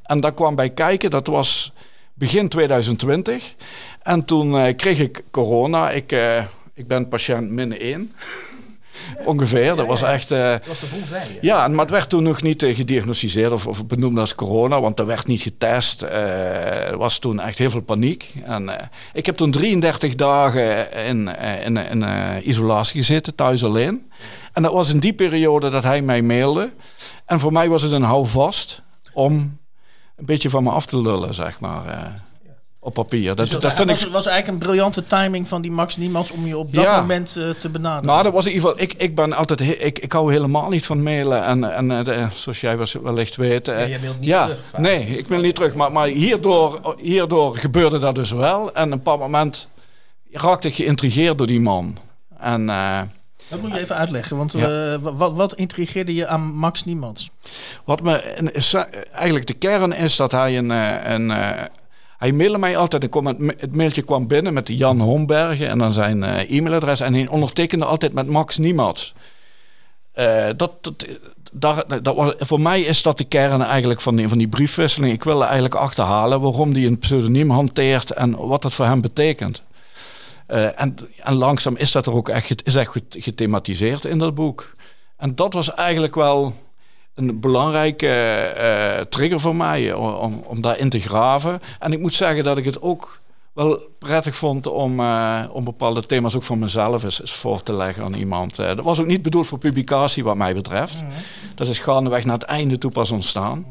[0.06, 1.72] En daar kwam bij kijken, dat was
[2.14, 3.54] begin 2020.
[4.02, 5.90] En toen eh, kreeg ik corona.
[5.90, 8.12] Ik, eh, ik ben patiënt min 1.
[9.24, 9.76] Ongeveer.
[9.76, 10.28] Dat was echt...
[10.28, 11.38] Dat was er vroeg bij.
[11.40, 15.06] ja, maar het werd toen nog niet gediagnosticeerd of, of benoemd als corona, want er
[15.06, 16.02] werd niet getest.
[16.02, 18.34] Er was toen echt heel veel paniek.
[18.44, 21.28] En, ik heb toen 33 dagen in,
[21.64, 22.04] in, in
[22.42, 24.10] isolatie gezeten, thuis alleen.
[24.52, 26.70] En dat was in die periode dat hij mij mailde.
[27.26, 29.58] En voor mij was het een houvast om
[30.16, 31.86] een beetje van me af te lullen, zeg maar.
[31.86, 32.02] eh,
[32.78, 33.26] op papier.
[33.26, 35.96] Dat, Dus dat dat vind was, ik was eigenlijk een briljante timing van die Max
[35.96, 37.00] Niemands om je op dat Ja.
[37.00, 38.06] moment eh, te benaderen.
[38.06, 38.84] Nou, dat was in ieder geval.
[38.84, 39.58] Ik, ik ben altijd.
[39.60, 41.44] he- Ik, ik hou helemaal niet van mailen.
[41.44, 43.66] En, en eh, de- zoals jij wellicht weet.
[43.66, 44.80] Ja, jij mailt niet ja, terug vaak.
[44.80, 45.74] Nee, ik mail niet terug.
[45.74, 48.74] Maar, maar hierdoor, hierdoor gebeurde dat dus wel.
[48.74, 49.68] En op een bepaald moment
[50.30, 51.98] raakte ik geïntrigeerd door die man.
[52.38, 53.00] En eh,
[53.48, 54.92] Dat moet je even uitleggen, want Ja.
[54.92, 57.30] eh, wat, wat intrigeerde je aan Max Niemands?
[57.84, 60.70] wat me eh, eigenlijk de kern is dat hij een.
[60.70, 61.32] eh, een
[62.18, 63.02] hij mailde mij altijd.
[63.02, 67.00] Ik kwam het, ma- het mailtje kwam binnen met Jan Hombergen en dan zijn e-mailadres.
[67.00, 69.14] En hij ondertekende altijd met Max Niemands.
[70.56, 71.06] Dat, dat,
[71.52, 75.12] daar, dat was, voor mij is dat de kern eigenlijk van die, van die briefwisseling.
[75.12, 79.62] Ik wilde eigenlijk achterhalen waarom hij een pseudoniem hanteert en wat dat voor hem betekent.
[80.46, 84.34] Eh, en, en langzaam is dat er ook echt, is echt goed gethematiseerd in dat
[84.34, 84.74] boek.
[85.16, 86.54] En dat was eigenlijk wel
[87.14, 91.60] een belangrijke eh, trigger voor mij om, om daarin te graven.
[91.78, 93.20] En ik moet zeggen dat ik het ook
[93.56, 97.72] wel prettig vond om, eh, om bepaalde thema's ook voor mezelf eens, eens voor te
[97.72, 98.58] leggen aan iemand.
[98.58, 100.96] Eh, dat was ook niet bedoeld voor publicatie wat mij betreft.
[101.54, 103.66] Dat is gaandeweg naar het einde toe pas ontstaan.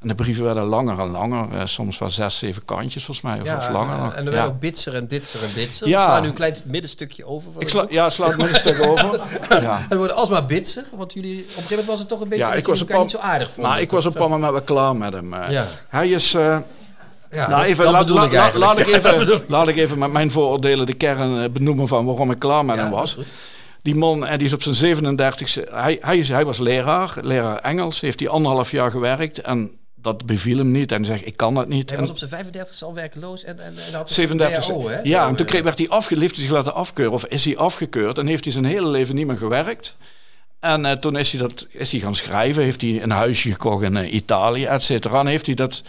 [0.00, 1.46] En de brieven werden langer en langer.
[1.54, 3.40] eh, soms wel zes, zeven kantjes volgens mij.
[3.40, 4.12] Of, of langer nog.
[4.14, 4.38] en er Ja.
[4.38, 5.88] werd ook bitser en bitser en bitser.
[5.88, 5.98] Ja.
[5.98, 7.52] We slaan nu een klein middenstukje over.
[7.52, 7.86] Van Ik het sla,
[8.28, 9.20] ja, een stuk over.
[9.62, 9.84] Ja.
[9.88, 12.44] Het wordt alsmaar bitser, want jullie op een gegeven moment was het toch een beetje
[12.44, 13.72] Ja, ik was een paar- niet zo aardig vonden.
[13.72, 15.32] Maar ik was op een bepaald moment wel klaar met hem.
[15.34, 15.50] eh.
[15.50, 15.64] Ja.
[15.88, 16.34] Hij is...
[16.34, 16.58] eh,
[17.30, 18.14] Ja, nou, even, laat, ik
[18.54, 22.38] laat- ik even, laat ik even met mijn vooroordelen de kern benoemen van waarom ik
[22.38, 23.16] klaar met hem was.
[23.82, 27.56] Die man, en die is op zijn 37 hij, hij, is, hij was leraar, leraar
[27.58, 28.00] Engels.
[28.00, 29.70] Heeft hij anderhalf jaar gewerkt en
[30.02, 30.92] dat beviel hem niet.
[30.92, 31.88] En zegt, ik kan het niet.
[31.88, 35.00] Hij En was op zijn 35 al werkloos en, en, en had 37 WHO, hè?
[35.02, 37.44] Ja, Zo, en toen kreeg, werd hij afge, heeft hij zich laten afkeuren of is
[37.44, 39.96] hij afgekeurd en heeft hij zijn hele leven niet meer gewerkt.
[40.60, 43.82] En eh, toen is hij, dat, is hij gaan schrijven, heeft hij een huisje gekocht
[43.82, 45.20] in eh, Italië, et cetera.
[45.20, 45.82] En heeft hij dat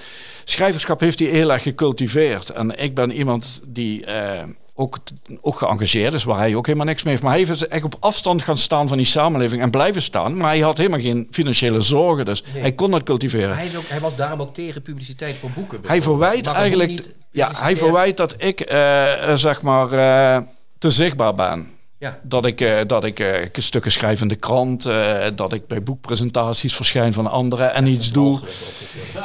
[0.43, 2.49] schrijverschap heeft hij heel erg gecultiveerd.
[2.49, 4.43] En ik ben iemand die eh,
[4.79, 4.97] ook,
[5.41, 7.25] ook geëngageerd is, waar hij ook helemaal niks mee heeft.
[7.25, 10.37] Maar hij is echt op afstand gaan staan van die samenleving en blijven staan.
[10.37, 12.61] Maar hij had helemaal geen financiële zorgen, dus Nee.
[12.61, 13.55] hij kon dat cultiveren.
[13.55, 15.79] Hij, is ook, hij was daarom ook tegen publiciteit voor boeken.
[15.85, 20.41] Hij verwijt eigenlijk, ja, hij verwijt dat ik, eh, eh, zeg maar, eh,
[20.77, 21.67] te zichtbaar ben.
[21.99, 22.19] Ja.
[22.21, 25.83] Dat ik, eh, dat ik eh, stukken schrijf in de krant, eh, dat ik bij
[25.83, 28.39] boekpresentaties verschijn van anderen en iets doe.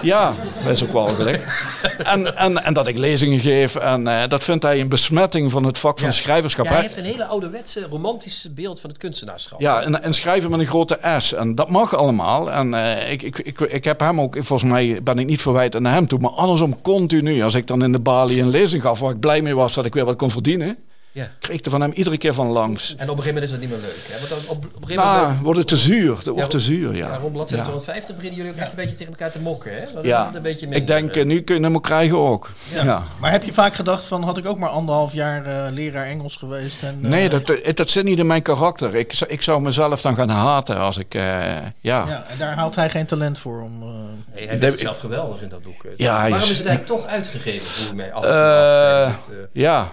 [0.03, 1.43] Ja, dat is ook wel gelijk.
[1.99, 3.77] En, en, en dat ik lezingen geef.
[3.77, 6.15] En eh, dat vindt hij een besmetting van het vak van Ja.
[6.15, 6.65] schrijverschap.
[6.65, 9.61] Ja, hij heeft een hele ouderwetse, romantisch beeld van het kunstenaarschap.
[9.61, 11.33] ja, en, en schrijven met een grote S.
[11.33, 12.51] En dat mag allemaal.
[12.53, 15.79] En eh, ik, ik, ik, ik heb hem ook, volgens mij ben ik niet verwijt
[15.81, 16.19] naar hem toe.
[16.19, 17.43] Maar andersom continu.
[17.43, 19.85] Als ik dan in de balie een lezing gaf waar ik blij mee was dat
[19.85, 20.77] ik weer wat kon verdienen.
[21.15, 21.29] Ja.
[21.39, 22.95] Kreeg ik er van hem iedere keer van langs.
[22.97, 24.05] En op een gegeven moment is dat niet meer leuk.
[24.09, 24.17] Hè?
[24.19, 25.29] Want dan op, op een gegeven moment...
[25.33, 26.15] Nou, wordt het te zuur.
[26.15, 27.17] Dat wordt Ja, te zuur, Ja, ja.
[27.17, 27.71] rond bladzijde Ja.
[27.71, 29.73] 250 beginnen jullie ook echt een beetje tegen elkaar te mokken.
[29.75, 29.93] Hè?
[29.95, 30.31] Dat Ja.
[30.35, 32.51] een beetje Ik denk, eh, nu kun je hem ook krijgen ook.
[32.73, 33.03] Ja.
[33.21, 36.37] Maar heb je vaak gedacht van, had ik ook maar anderhalf jaar eh, leraar Engels
[36.37, 36.83] geweest?
[36.83, 38.95] En, eh, Nee, dat, dat zit niet in mijn karakter.
[38.95, 41.15] Ik, zou- ik zou mezelf dan gaan haten als ik...
[41.15, 42.05] eh, ja.
[42.07, 43.83] Ja, en daar haalt hij geen talent voor om...
[43.83, 43.89] eh,
[44.35, 45.87] Nee, hij vindt zichzelf geweldig in dat boek.
[45.97, 47.97] Ja, Waarom is- het eigenlijk toch uitgegeven?
[47.97, 48.25] Mij af.
[48.25, 49.29] en toe af.
[49.29, 49.89] Eh, ja.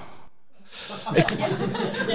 [1.13, 1.26] Ik,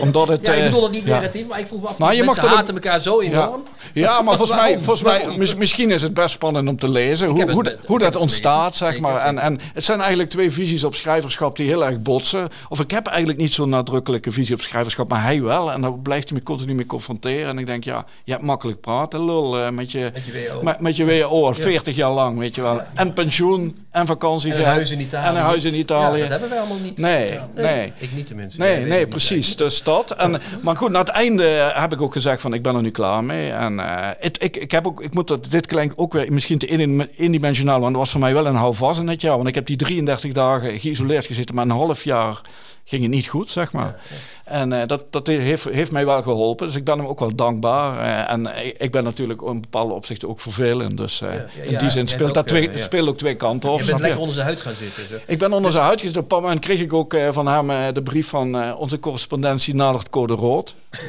[0.01, 0.47] omdat het...
[0.47, 1.17] ja, ik eh, bedoel dat niet ja.
[1.19, 1.99] negatief, maar ik vroeg me af.
[1.99, 3.63] Nou, je mag elkaar zo enorm.
[3.95, 7.29] Ja, maar volgens mij, volgens mij mis- misschien is het best spannend om te lezen.
[7.29, 9.17] Hoe, het hoe, dat- hoe het ontstaat, zeg maar.
[9.17, 12.49] En, en het zijn eigenlijk twee visies op schrijverschap die heel erg botsen.
[12.69, 15.73] Of ik heb eigenlijk niet zo'n nadrukkelijke visie op schrijverschap, maar hij wel.
[15.73, 17.49] En daar blijft hij me continu mee confronteren.
[17.49, 20.11] En ik denk, ja, je hebt makkelijk praten, lul, eh, met je...
[20.15, 20.63] Met je WO.
[20.63, 22.81] Met, met je WO, 40 jaar lang, weet je wel.
[22.95, 24.53] En pensioen, en vakantie.
[24.53, 25.27] En een huis in Italië.
[25.29, 26.17] En een huis in Italië.
[26.17, 26.99] Ja, dat hebben wij allemaal niet.
[26.99, 27.93] Nee, Ja, nee.
[27.97, 28.56] Ik niet tenminste.
[28.59, 29.57] Nee, nee, precies.
[29.57, 30.11] Dus, dat.
[30.11, 32.91] En, maar goed, na het einde heb ik ook gezegd van ik ben er nu
[32.91, 33.51] klaar mee.
[33.51, 36.59] En eh, het, ik, ik, heb ook, ik moet dat, dit klinkt ook weer misschien
[36.59, 39.37] te in- indimensionaal, want dat was voor mij wel een houvast in het jaar.
[39.37, 42.41] Want ik heb die 33 dagen geïsoleerd gezeten, maar een half jaar
[42.89, 43.97] ging het niet goed, zeg maar.
[44.45, 46.67] En eh, dat, dat heeft, heeft mij wel geholpen.
[46.67, 47.99] Dus ik ben hem ook wel dankbaar.
[47.99, 50.97] Eh, en ik, ik ben natuurlijk in bepaalde opzichten ook vervelend.
[50.97, 53.81] Dus eh, Ja, ja, in die zin speelt dat twee, speelt ook twee kanten op.
[53.81, 55.07] Je bent lekker onder zijn huid gaan zitten.
[55.09, 55.15] Zo.
[55.27, 56.17] Ik ben onder zijn huid gezet.
[56.17, 60.35] Op een moment kreeg ik ook van hem de brief van onze correspondentie nadert code
[60.35, 60.75] rood.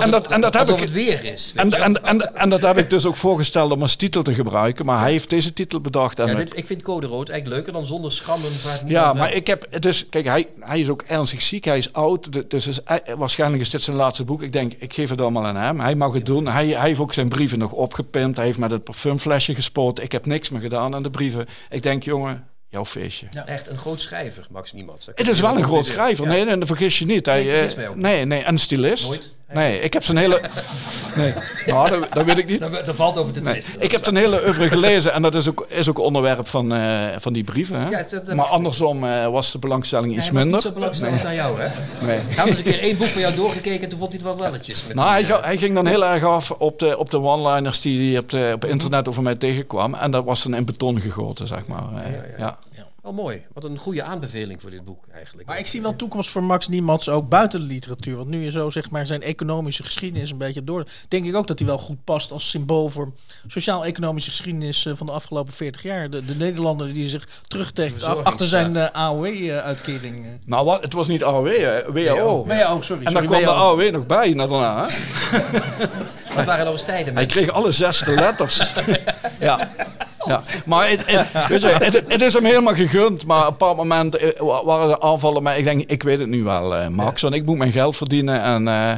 [0.00, 1.52] En dat- en dat heb ik- het weer is.
[1.56, 4.86] En, en, en, en dat heb ik dus ook voorgesteld om als titel te gebruiken.
[4.86, 6.18] Maar hij heeft deze titel bedacht.
[6.18, 8.50] En ja, dit, ik vind code rood eigenlijk leuker dan zonder schrammen.
[8.50, 9.14] niemand ja, wel.
[9.14, 12.66] maar ik heb dus, kijk, hij, hij is ook ernstig ziek, hij is oud, dus
[12.66, 14.42] is, hij- waarschijnlijk is dit zijn laatste boek.
[14.42, 15.80] Ik denk, ik geef het allemaal aan hem.
[15.80, 16.46] Hij mag het doen.
[16.46, 18.36] Hij, hij heeft ook zijn brieven nog opgepimpt.
[18.36, 20.04] Hij heeft met het parfumflesje gespoten.
[20.04, 21.46] Ik heb niks meer gedaan aan de brieven.
[21.70, 23.26] Ik denk, jongen, jouw feestje.
[23.46, 25.04] Echt een groot schrijver, Max Niemands.
[25.04, 26.24] Dat Het is wel een groot schrijver.
[26.24, 26.30] Ja.
[26.30, 27.26] Nee, nee, dat vergis je niet.
[27.26, 28.04] Hij, Nee, eh, mij ook niet.
[28.04, 29.06] nee, nee, en een stylist.
[29.08, 29.36] Nooit.
[29.52, 30.40] Nee, ik heb zijn hele.
[31.16, 31.32] Nee,
[31.66, 32.58] nou, dat, dat weet ik niet.
[32.58, 33.82] Daar, daar valt over te Nee, twisten.
[33.82, 37.06] ik heb zijn hele oeuvre gelezen en dat is ook, is ook onderwerp van, eh,
[37.18, 37.80] van die brieven.
[37.80, 37.88] Hè?
[37.88, 40.52] Ja, dat- dat- maar andersom eh, was de belangstelling iets minder.
[40.52, 41.68] niet zo belangstellend aan jou, hè?
[42.06, 42.18] Nee.
[42.18, 44.28] Hij had eens een keer één boek van jou doorgekeken en toen vond hij het
[44.36, 44.86] wel welletjes.
[44.86, 47.80] Met Nou, die, ga- hij ging dan heel erg af op de, op de one-liners
[47.80, 49.94] die hij op, de, op internet over mij tegenkwam.
[49.94, 51.82] En dat was dan in beton gegoten, zeg maar.
[52.04, 52.46] Eh, ja.
[52.46, 52.52] eh,
[53.08, 53.42] Wel mooi.
[53.52, 55.48] Wat een goede aanbeveling voor dit boek eigenlijk.
[55.48, 58.16] Maar ik zie wel toekomst voor Max Niemands ook buiten de literatuur.
[58.16, 60.84] Want nu je zo zeg maar zijn economische geschiedenis een beetje door.
[61.08, 63.12] Denk ik ook dat hij wel goed past als symbool voor
[63.46, 66.10] sociaal-economische geschiedenis eh, van de afgelopen 40 jaar.
[66.10, 70.26] De, de Nederlander die zich terugtrekt achter zijn eh, AOW-uitkering.
[70.44, 72.46] Nou, wat, het was niet AOW, hè, WHO.
[72.46, 73.04] WO, sorry.
[73.04, 73.60] En daar sorry, kwam de.
[73.60, 74.88] AOW nog bij na daarna.
[76.38, 77.14] Dat waren nog eens tijden.
[77.14, 78.62] Hij kreeg alle zesde letters.
[79.38, 79.68] ja.
[80.26, 80.40] ja.
[80.64, 83.26] Maar het, het, weet je, het, het is hem helemaal gegund.
[83.26, 85.42] Maar op een bepaald moment eh, wa- waren er aanvallen.
[85.42, 87.22] Maar ik denk, ik weet het nu wel, eh, Max.
[87.22, 88.42] Want ik moet mijn geld verdienen.
[88.42, 88.92] En, eh,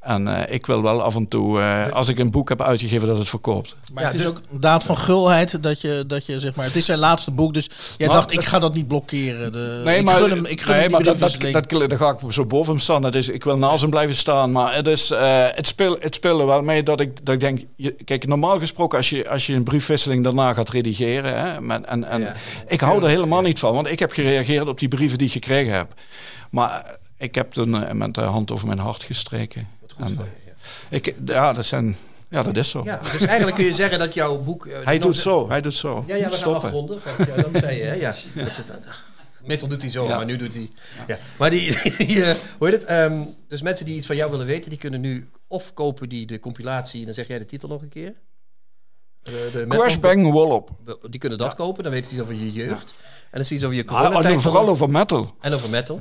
[0.00, 3.08] en eh, ik wil wel af en toe, eh, als ik een boek heb uitgegeven,
[3.08, 3.76] dat het verkoopt.
[3.92, 6.54] Maar Ja, het is dus- ook een daad van gulheid dat je, dat je zeg
[6.54, 6.64] maar.
[6.64, 9.52] Het is zijn laatste boek, dus jij Maar dacht ik ga dat niet blokkeren.
[9.52, 11.68] De, Nee, ik maar, gun hem, ik gun nee, hem maar dat, dat, briefwisseling.
[11.68, 13.02] dat, daar ga ik zo boven hem staan.
[13.02, 14.52] Dat is, ik wil naast hem blijven staan.
[14.52, 17.60] Maar het, is, eh, het, speel, het speelde wel mee dat ik, dat ik denk...
[17.76, 21.38] Je, kijk, normaal gesproken als je, als je een briefwisseling daarna gaat redigeren...
[21.38, 22.34] Hè, met, en, en,
[22.66, 23.74] ik hou er helemaal niet van.
[23.74, 25.94] Want ik heb gereageerd op die brieven die ik gekregen heb.
[26.50, 29.77] Maar ik heb toen met de hand over mijn hart gestreken.
[29.98, 30.18] En,
[30.90, 31.96] ik, ja, dat zijn...
[32.30, 32.82] Ja, dat is zo.
[32.84, 34.66] Ja, dus eigenlijk kun je zeggen dat jouw boek...
[34.66, 36.04] eh, Hij doet zo, hij doet zo.
[36.06, 37.00] Ja, ja, we gaan afronden.
[37.00, 37.94] Van, ja, dat zei je, hè?
[37.94, 38.14] Ja.
[38.34, 38.86] Dat-
[39.44, 40.16] Meestal doet hij zo, Ja.
[40.16, 40.70] maar nu doet hij...
[41.06, 41.18] Ja.
[41.38, 42.84] Maar die, die eh, hoe heet het?
[42.84, 46.26] Ehm, dus mensen die iets van jou willen weten, die kunnen nu of kopen die
[46.26, 48.12] de compilatie, dan zeg jij de titel nog een keer.
[49.22, 50.70] De, de Crash Bang Wallop.
[51.10, 52.94] Die kunnen dat kopen, dan weten ze iets over je jeugd.
[53.30, 54.34] En dan zien ze over je Ah, coronatijd.
[54.34, 55.34] en vooral over metal.
[55.40, 56.00] En over metal.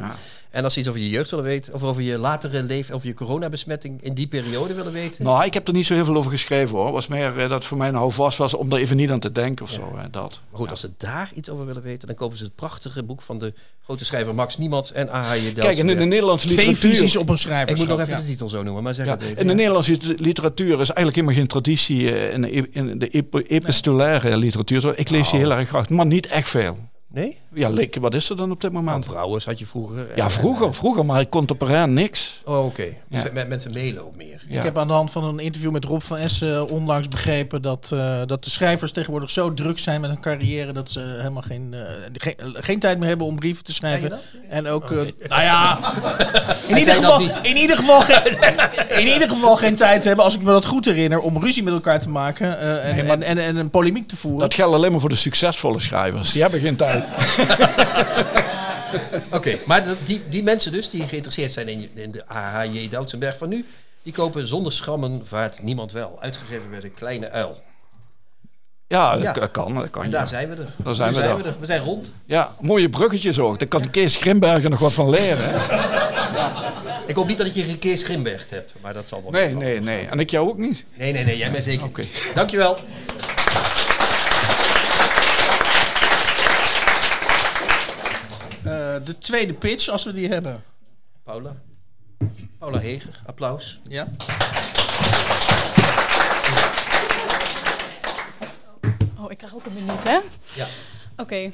[0.58, 3.08] En als ze iets over je jeugd willen weten, of over je latere leven, over
[3.08, 5.24] je coronabesmetting in die periode willen weten.
[5.24, 6.86] Nou, ik heb er niet zo heel veel over geschreven hoor.
[6.86, 9.12] Het was meer eh, dat het voor mij een houvast was om er even niet
[9.12, 9.94] aan te denken of zo.
[9.98, 10.42] Hè, dat.
[10.50, 13.22] Maar goed, als ze daar iets over willen weten, dan kopen ze het prachtige boek
[13.22, 15.54] van de grote schrijver Max Niemands en A.H.J.
[15.54, 16.90] Kijk, en in de Nederlandse Twee literatuur...
[16.96, 17.78] visies op een Ik schrijverschap.
[17.88, 18.26] moet nog even ja.
[18.26, 19.38] de titel zo noemen, maar zeg Ja, het even.
[19.38, 19.56] in de ja.
[19.58, 23.44] Nederlandse lit- literatuur is eigenlijk helemaal geen traditie eh, in de, e- in de epi-
[23.48, 24.98] epistolaire literatuur.
[24.98, 25.52] Ik lees die Nou.
[25.52, 26.78] heel erg graag, maar niet echt veel.
[27.18, 27.38] Nee?
[27.54, 29.06] Ja, Lik, wat is er dan op dit Nou, moment?
[29.06, 30.08] Brouwers had je vroeger.
[30.16, 32.42] Ja, vroeger, vroeger, maar contemporain niks.
[32.46, 32.84] Oh, oké.
[33.10, 33.24] Ja.
[33.34, 34.44] met mensen mailen ook meer.
[34.48, 34.58] Ja.
[34.58, 37.90] Ik heb aan de hand van een interview met Rob van Essen onlangs begrepen dat,
[37.94, 41.74] eh, dat de schrijvers tegenwoordig zo druk zijn met hun carrière dat ze helemaal geen,
[41.74, 41.82] eh,
[42.14, 44.20] geen, geen tijd meer hebben om brieven te schrijven.
[44.50, 45.80] En ook, eh, nou ja,
[46.68, 47.40] in ieder, geval, niet.
[47.42, 48.22] in, ieder geval geen,
[49.06, 51.74] in ieder geval geen tijd hebben, als ik me dat goed herinner, om ruzie met
[51.74, 54.40] elkaar te maken eh, en, Nee, maar- en, en, en een polemiek te voeren.
[54.40, 56.32] Dat geldt alleen maar voor de succesvolle schrijvers.
[56.32, 57.07] Die hebben geen tijd.
[59.32, 63.50] Oké, maar die, die mensen dus die geïnteresseerd zijn in, in de AHJ Doutsenberg van
[63.50, 63.66] nu,
[64.04, 66.18] die kopen zonder schrammen vaart niemand wel.
[66.22, 67.62] Uitgegeven bij de Kleine Uil.
[68.88, 69.34] Ja, Ja.
[69.34, 69.74] dat kan.
[69.74, 70.18] Dat kan En ja.
[70.18, 70.70] daar zijn we er.
[70.84, 71.56] Daar zijn Nu we er.
[71.60, 72.14] We zijn rond.
[72.26, 73.60] Ja, mooie bruggetjes ook.
[73.60, 75.44] Daar kan Kees Grimbergen nog wat van leren.
[75.44, 75.76] hè?
[77.08, 79.56] Ik hoop niet dat ik je een Kees Grimberg heb, maar dat zal wel Nee,
[79.56, 80.08] nee, nee.
[80.08, 80.86] En ik jou ook niet.
[80.98, 81.86] Nee, nee, nee, jij bent zeker.
[81.86, 82.04] Oké.
[82.36, 82.78] Dankjewel.
[88.64, 90.64] Eh, de tweede pitch, als we die hebben.
[91.24, 91.56] Paula.
[92.60, 93.80] Paula Heger, applaus.
[93.88, 94.08] Ja?
[99.18, 100.20] Oh, ik krijg ook een minuut, hè?
[100.56, 100.68] Ja.
[101.18, 101.52] Oké.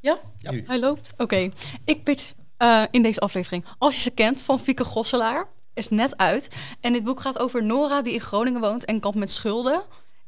[0.00, 0.18] Ja?
[0.38, 0.50] Ja.
[0.50, 0.64] Nu.
[0.66, 1.12] Hij loopt?
[1.16, 1.50] Oké.
[1.84, 3.64] Ik pitch eh, in deze aflevering.
[3.78, 5.46] Als je ze kent, van Fieke Gosselaar.
[5.74, 6.56] Is net uit.
[6.80, 9.82] En dit boek gaat over Nora, die in Groningen woont en kampt met schulden.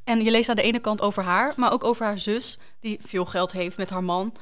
[0.04, 2.98] En je leest aan de ene kant over haar, maar ook over haar zus, die
[3.02, 4.32] veel geld heeft met haar man.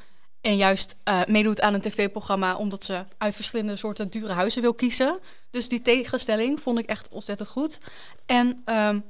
[0.47, 4.75] En juist eh, meedoet aan een tv-programma omdat ze uit verschillende soorten dure huizen wil
[4.75, 5.19] kiezen.
[5.51, 7.81] Dus die tegenstelling vond ik echt ontzettend goed.
[8.27, 9.01] En ehm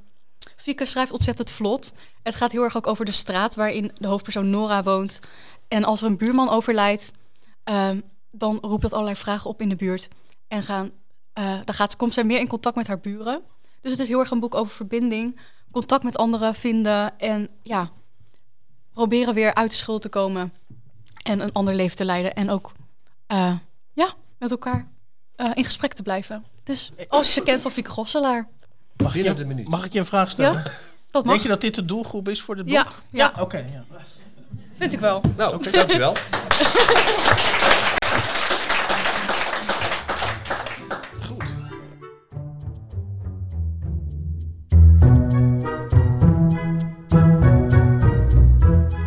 [0.55, 1.93] Fieke schrijft ontzettend vlot.
[2.23, 5.19] Het gaat heel erg ook over de straat waarin de hoofdpersoon Nora woont.
[5.67, 7.11] En als er een buurman overlijdt,
[7.63, 7.99] ehm,
[8.31, 10.07] dan roept dat allerlei vragen op in de buurt.
[10.47, 10.91] En gaan,
[11.33, 13.41] eh, dan gaat, komt zij meer in contact met haar buren.
[13.81, 15.39] Dus het is heel erg een boek over verbinding,
[15.71, 17.91] contact met anderen vinden en ja,
[18.93, 20.51] proberen weer uit de schuld te komen
[21.27, 22.35] en een ander leven te leiden.
[22.35, 22.71] En ook
[23.27, 23.53] eh,
[23.93, 24.87] ja, met elkaar
[25.35, 26.45] eh, in gesprek te blijven.
[26.63, 28.47] Dus als je ze kent van Fieke Gosselaar.
[29.03, 29.67] Mag je, de minuut.
[29.67, 30.63] mag ik je een vraag stellen?
[30.63, 30.71] Ja,
[31.11, 31.33] dat mag.
[31.33, 32.73] Denk je dat dit de doelgroep is voor dit boek?
[32.73, 33.33] Ja, ja.
[33.39, 33.85] Oké, ja.
[34.77, 35.21] Vind ik wel.
[35.37, 36.15] Nou, dankjewel.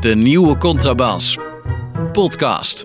[0.01, 1.39] De nieuwe Contrabas.
[2.13, 2.85] Podcast.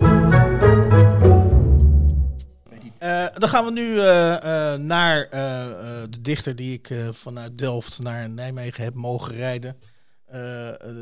[2.98, 7.08] Eh, dan gaan we nu eh, eh, naar eh, eh, de dichter die ik eh,
[7.12, 9.76] vanuit Delft naar Nijmegen heb mogen rijden.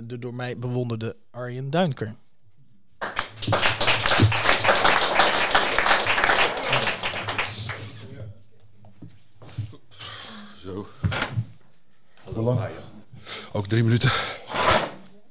[0.05, 2.15] De door mij bewonderde Arjen Duinker.
[10.63, 10.87] Zo.
[12.25, 12.61] Hoe lang?
[13.53, 14.11] Ook drie minuten.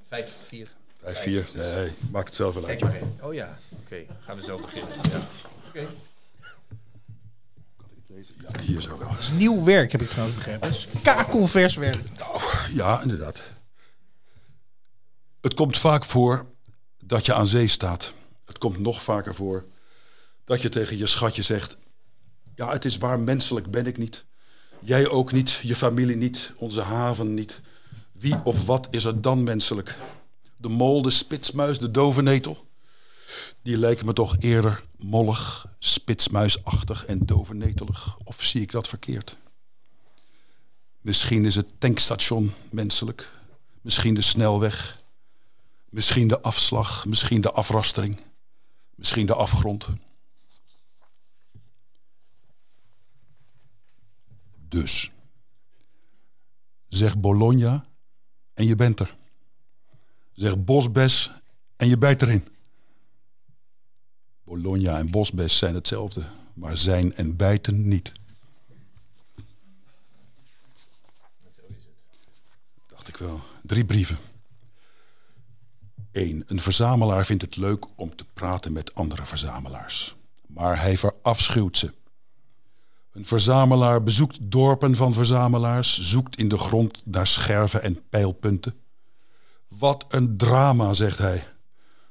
[0.09, 0.67] Vijf, vier.
[1.03, 1.49] Vijf, vier.
[1.55, 2.79] Nee, maak het zelf wel uit.
[2.79, 3.19] Kijk maar in.
[3.21, 4.05] Oh ja, oké.
[4.19, 4.93] Gaan we zo beginnen.
[5.11, 5.27] Ja.
[5.67, 5.87] Oké.
[8.07, 9.09] Ja, hier zo wel.
[9.09, 10.67] Dat is nieuw werk, heb ik trouwens begrepen.
[10.67, 12.17] Het is kakelvers werk.
[12.17, 13.41] Nou, ja, inderdaad.
[15.41, 16.45] Het komt vaak voor
[17.03, 18.13] dat je aan zee staat.
[18.45, 19.65] Het komt nog vaker voor
[20.43, 21.77] dat je tegen je schatje zegt...
[22.55, 24.25] Ja, het is waar, menselijk ben ik niet.
[24.79, 27.61] Jij ook niet, je familie niet, onze haven niet.
[28.11, 29.95] Wie of wat is er dan menselijk?
[30.63, 32.67] De mol, de spitsmuis, de dovenetel?
[33.61, 38.17] Die lijken me toch eerder mollig, spitsmuisachtig en dovenetelig.
[38.23, 39.37] Of zie ik dat verkeerd?
[41.01, 43.29] Misschien is het tankstation menselijk.
[43.81, 45.01] Misschien de snelweg.
[45.89, 47.05] Misschien de afslag.
[47.05, 48.21] Misschien de afrastering.
[48.95, 49.87] Misschien de afgrond.
[54.55, 55.11] Dus.
[56.87, 57.85] Zeg Bologna
[58.53, 59.21] en je bent er.
[60.33, 61.31] Zeg bosbes
[61.75, 62.47] en je bijt erin.
[64.43, 68.11] Bologna en bosbes zijn hetzelfde, maar zijn en bijten niet.
[72.87, 73.39] Dacht ik wel.
[73.63, 74.17] Drie brieven.
[76.11, 80.15] Eén, een verzamelaar vindt het leuk om te praten met andere verzamelaars.
[80.47, 81.91] Maar hij verafschuwt ze.
[83.11, 88.82] Een verzamelaar bezoekt dorpen van verzamelaars, zoekt in de grond naar scherven en pijlpunten.
[89.77, 91.43] Wat een drama, zegt hij.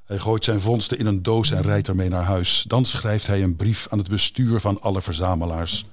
[0.05, 2.65] Hij gooit zijn vondsten in een doos en rijdt ermee naar huis.
[2.69, 5.87] Dan schrijft hij een brief aan het bestuur van alle verzamelaars.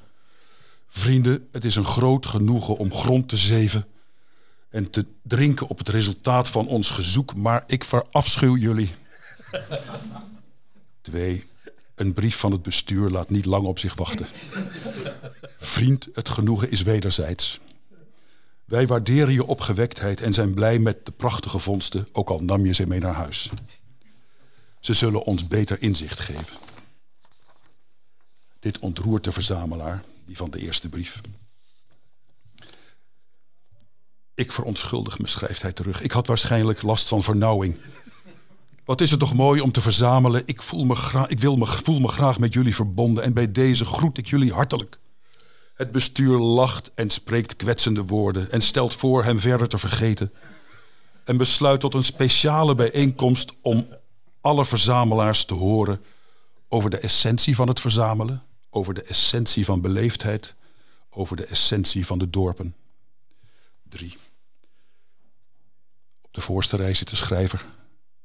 [0.87, 3.85] Vrienden, het is een groot genoegen om grond te zeven
[4.69, 8.91] en te drinken op het resultaat van ons gezoek, maar ik verafschuw jullie.
[11.01, 11.45] Twee,
[11.95, 14.27] een brief van het bestuur laat niet lang op zich wachten.
[15.57, 17.59] Vriend, het genoegen is wederzijds.
[18.69, 22.73] Wij waarderen je opgewektheid en zijn blij met de prachtige vondsten, ook al nam je
[22.73, 23.49] ze mee naar huis.
[24.79, 26.57] Ze zullen ons beter inzicht geven.
[28.59, 31.21] Dit ontroert de verzamelaar, die van de eerste brief.
[34.35, 36.01] Ik verontschuldig me, schrijft hij terug.
[36.01, 37.77] Ik had waarschijnlijk last van vernauwing.
[38.85, 40.41] Wat is het toch mooi om te verzamelen.
[40.45, 43.85] Ik, voel me, ik wil me, voel me graag met jullie verbonden en bij deze
[43.85, 44.99] groet ik jullie hartelijk.
[45.79, 50.33] Het bestuur lacht en spreekt kwetsende woorden en stelt voor hem verder te vergeten.
[51.23, 53.87] En besluit tot een speciale bijeenkomst om
[54.41, 56.01] alle verzamelaars te horen
[56.67, 60.55] over de essentie van het verzamelen, over de essentie van beleefdheid,
[61.09, 62.75] over de essentie van de dorpen.
[63.83, 64.17] Drie.
[66.21, 67.65] Op de voorste rij zit de schrijver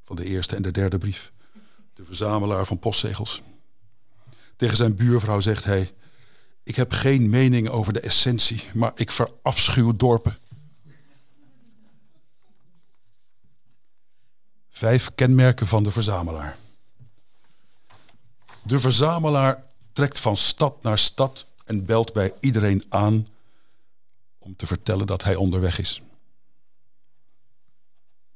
[0.04, 1.32] van de eerste en de derde brief.
[1.92, 3.42] De verzamelaar van postzegels.
[4.56, 5.92] Tegen zijn buurvrouw zegt hij...
[6.64, 10.36] Ik heb geen mening over de essentie, maar ik verafschuw dorpen.
[14.70, 16.56] Vijf kenmerken van de verzamelaar.
[18.62, 23.26] De verzamelaar trekt van stad naar stad en belt bij iedereen aan
[24.38, 26.02] om te vertellen dat hij onderweg is.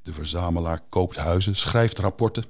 [0.02, 2.44] De verzamelaar koopt huizen, schrijft rapporten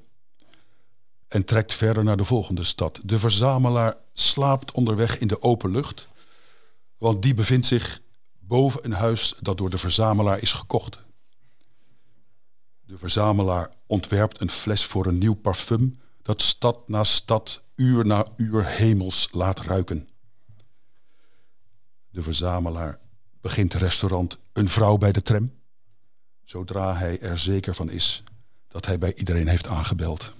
[1.28, 3.00] en trekt verder naar de volgende stad.
[3.02, 6.08] De verzamelaar slaapt onderweg in de open lucht,
[6.98, 8.00] want die bevindt zich
[8.38, 10.98] boven een huis dat door de verzamelaar is gekocht.
[12.80, 18.26] De verzamelaar ontwerpt een fles voor een nieuw parfum dat stad na stad, uur na
[18.36, 20.08] uur hemels laat ruiken.
[22.10, 22.98] De verzamelaar
[23.40, 25.50] begint restaurant Een vrouw bij de tram,
[26.42, 28.22] zodra hij er zeker van is
[28.68, 30.32] dat hij bij iedereen heeft aangebeld.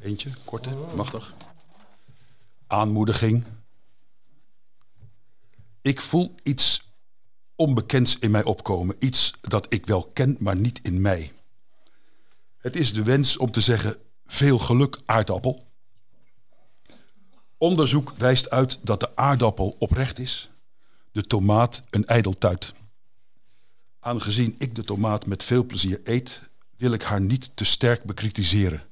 [0.00, 1.34] Eentje, korte, machtig.
[2.66, 3.44] Aanmoediging.
[5.80, 6.92] Ik voel iets
[7.56, 8.96] onbekends in mij opkomen.
[8.98, 11.32] Iets dat ik wel ken, maar niet in mij.
[12.58, 13.96] Het is de wens om te zeggen:
[14.26, 15.66] veel geluk, aardappel.
[17.56, 20.50] Onderzoek wijst uit dat de aardappel oprecht is,
[21.12, 22.72] de tomaat een ijdeltuit.
[24.00, 26.42] Aangezien ik de tomaat met veel plezier eet,
[26.76, 28.82] wil ik haar niet te sterk bekritiseren.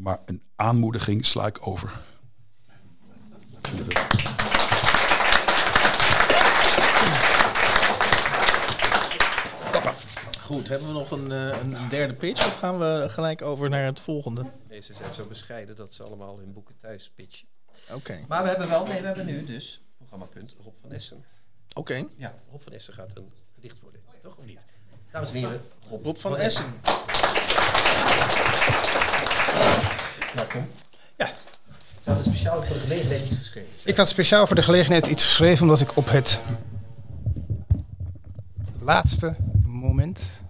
[0.00, 2.00] Maar een aanmoediging sla ik over.
[10.40, 13.84] Goed, hebben we nog een, eh, een derde pitch of gaan we gelijk over naar
[13.84, 14.50] het volgende?
[14.68, 17.48] Deze zijn zo bescheiden dat ze allemaal hun boeken thuis pitchen.
[17.92, 18.24] Oké.
[18.28, 21.24] Maar we hebben wel, nee, we hebben nu dus programmapunt Rob van Essen.
[21.72, 22.06] Oké.
[22.16, 24.64] Ja, Rob van Essen gaat een gedicht voorlezen, toch of niet?
[25.12, 25.60] Dames en heren,
[26.02, 26.64] Rob, van Essen.
[30.34, 30.68] Welkom.
[31.16, 31.30] Ja.
[32.04, 33.70] Ze had speciaal voor de gelegenheid iets geschreven.
[33.84, 36.40] Ik had speciaal voor de gelegenheid iets geschreven omdat ik op het
[38.80, 39.36] laatste
[39.66, 40.42] moment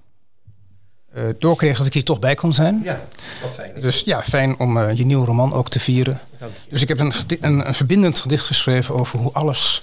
[1.13, 2.81] eh, doorkreeg dat ik hier toch bij kon zijn.
[2.85, 3.01] Ja,
[3.43, 3.81] wat fijn.
[3.81, 6.21] Dus ja, fijn om eh, je nieuwe roman ook te vieren.
[6.39, 6.71] Dank je.
[6.71, 9.83] Dus ik heb een, een, een verbindend gedicht geschreven over hoe alles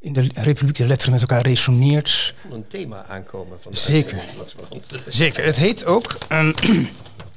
[0.00, 2.08] in de Republiek der Letteren met elkaar resoneert.
[2.08, 4.24] Ik voel een thema aankomen van de Zeker.
[5.08, 5.44] Zeker.
[5.44, 6.52] Het heet ook ehm,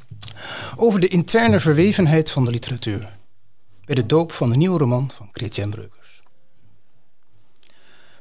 [0.86, 3.10] over de interne verwevenheid van de literatuur.
[3.86, 6.22] Bij de doop van de nieuwe roman van Chrétien Breukers.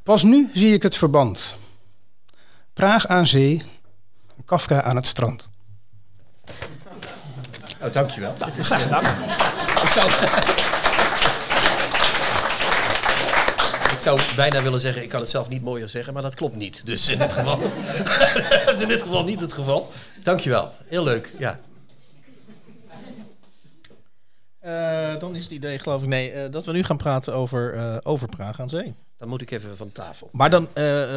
[0.03, 1.57] Pas nu zie ik het verband.
[2.73, 3.63] Praag aan zee,
[4.45, 5.51] Kafka aan het strand.
[7.81, 8.35] Oh, dankjewel.
[8.39, 9.05] Dat is, Graag gedaan.
[9.83, 10.11] ik, zou,
[14.03, 16.87] zou bijna willen zeggen, ik kan het zelf niet mooier zeggen, maar dat klopt niet.
[16.87, 17.59] Dus in dit geval,
[18.65, 19.93] dat is in dit geval niet het geval.
[20.23, 20.73] Dankjewel.
[20.87, 21.31] Heel leuk.
[21.39, 21.61] Ja.
[24.59, 27.75] Eh, dan is het idee, geloof ik, nee, eh, dat we nu gaan praten over,
[27.75, 28.95] eh over Praag aan Zee.
[29.17, 30.29] Dan moet ik even van tafel.
[30.33, 30.69] Maar dan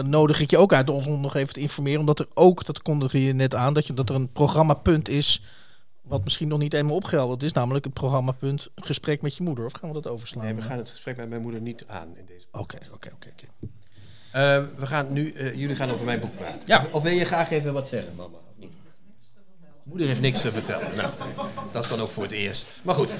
[0.04, 3.24] nodig ik je ook uit om nog even te informeren, omdat er ook, dat kondigde
[3.24, 5.42] je net aan, dat, je, dat er een programmapunt is,
[6.08, 9.66] wat misschien nog niet eenmaal opgehelderd is, namelijk het programmapunt gesprek met je moeder.
[9.66, 10.44] Of gaan we dat overslaan?
[10.44, 12.46] Nee, we gaan het gesprek met mijn moeder niet aan in deze.
[12.52, 13.28] Oké, oké, oké.
[13.30, 13.46] oké.
[14.32, 16.62] Eh, we gaan nu, eh, jullie gaan over mijn boek praten.
[16.66, 16.78] Ja.
[16.78, 18.38] Of, of wil je graag even wat zeggen, mama?
[18.38, 18.74] Of niet?
[19.84, 20.88] Moeder heeft niks te vertellen.
[20.96, 21.10] Nou,
[21.72, 22.76] dat is dan ook voor het eerst.
[22.82, 23.10] Maar goed.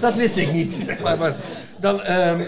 [0.00, 1.00] dat wist ik niet.
[1.02, 1.34] Maar, maar
[1.80, 2.44] dan, ehm,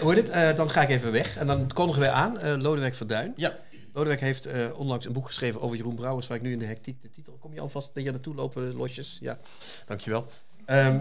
[0.00, 0.30] hoe heet het?
[0.30, 1.36] Eh, dan ga ik even weg.
[1.36, 3.32] En dan kondigen wij aan, eh Lodewijk Verduin.
[3.36, 3.52] Ja.
[3.92, 6.64] Lodewijk heeft eh, onlangs een boek geschreven over Jeroen Brouwers, waar ik nu in de
[6.64, 7.36] hectiek de titel...
[7.40, 9.18] Kom je alvast dat je naartoe lopen, losjes?
[9.20, 9.38] Ja,
[9.86, 10.26] dankjewel.
[10.64, 10.98] Ehm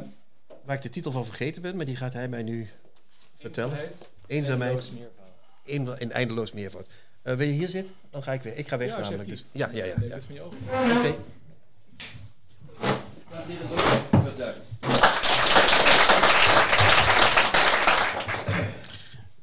[0.63, 2.69] waar ik de titel van vergeten ben, maar die gaat hij mij nu
[3.35, 3.77] vertellen.
[4.27, 4.91] Eenzaamheid.
[5.65, 6.87] Een, in eindeloos meervoud.
[7.21, 7.93] Eh, wil je hier zitten?
[8.09, 8.57] Dan ga ik weer.
[8.57, 9.29] Ik ga weg namelijk.
[9.29, 9.45] Dus.
[9.51, 9.95] Ja, ja, ja.
[9.99, 10.43] ja.
[10.97, 11.15] Oké.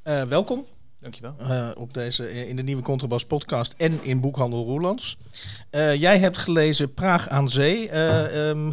[0.03, 0.67] Eh, welkom.
[1.01, 1.35] Dankjewel.
[1.39, 5.17] eh, op deze, in de nieuwe Contrabas podcast en in Boekhandel Roelands.
[5.71, 7.89] Eh, jij hebt gelezen Praag aan Zee.
[7.89, 8.73] Eh, ehm,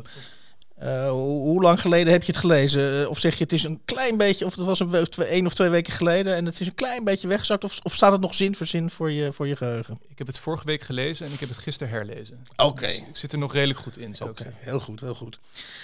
[0.75, 3.01] eh, hoe, hoe lang geleden heb je het gelezen?
[3.01, 5.27] Eh, of zeg je het is een klein beetje, of het was een, we- twee,
[5.27, 7.63] één of twee weken geleden en het is een klein beetje weggezakt?
[7.63, 9.99] Of, of staat het nog zin voor zin voor je, voor je geheugen?
[10.09, 12.43] Ik heb het vorige week gelezen en ik heb het gisteren herlezen.
[12.55, 12.87] Oké.
[12.87, 15.39] Ik zit er nog redelijk goed in, Oké, heel goed, heel goed.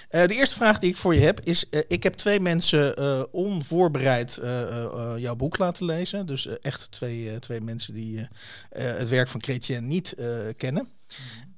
[0.10, 2.94] Eh, de eerste vraag die ik voor je heb is: ik heb twee mensen
[3.34, 4.40] onvoorbereid
[5.18, 6.26] jouw boek laten lezen.
[6.26, 8.28] Dus echt twee, twee mensen die
[8.70, 10.16] het werk van Chrétien niet
[10.58, 10.88] kennen.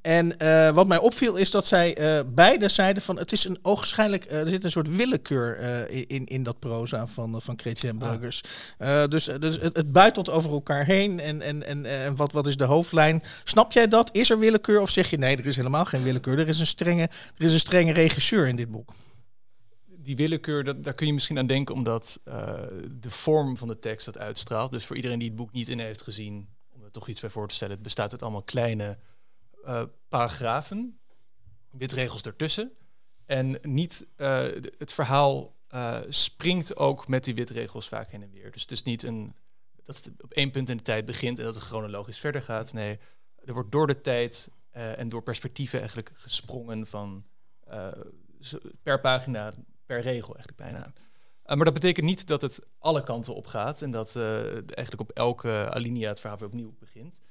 [0.04, 3.60] En eh, wat mij opviel is dat zij eh, beide zeiden van het is een
[3.62, 7.56] ogenschijnlijk, eh, er zit een soort willekeur in, in dat proza van, van
[7.98, 8.42] Bruggers.
[8.78, 12.48] Eh, dus dus het, het buitelt over elkaar heen en, en, en, en wat, wat
[12.48, 13.24] is de hoofdlijn?
[13.44, 14.10] Snap jij dat?
[14.16, 16.40] Is er willekeur of zeg je nee, er is helemaal geen willekeur.
[16.40, 18.94] Er is een strenge, er is een strenge regisseur in dit boek.
[19.86, 22.20] Die willekeur, dat, daar kun je misschien aan denken omdat
[23.00, 24.72] de vorm van de tekst dat uitstraalt.
[24.72, 27.30] Dus voor iedereen die het boek niet in heeft gezien, om er toch iets bij
[27.30, 28.98] voor te stellen, het bestaat uit allemaal kleine
[29.64, 31.00] eh, paragrafen,
[31.72, 32.72] witregels ertussen.
[33.26, 34.46] En niet, eh,
[34.78, 38.52] het verhaal eh, springt ook met die witregels vaak heen en weer.
[38.52, 39.36] Dus het is niet een,
[39.84, 42.74] dat het op één punt in de tijd begint en dat het chronologisch verder gaat.
[42.74, 43.00] Nee,
[43.46, 47.26] er wordt door de tijd en door perspectieven eigenlijk gesprongen van
[48.84, 49.54] per pagina,
[49.86, 50.94] per regel eigenlijk bijna.
[51.44, 55.70] Maar dat betekent niet dat het alle kanten op gaat en dat eigenlijk op elke
[55.70, 57.22] alinea het verhaal weer opnieuw begint.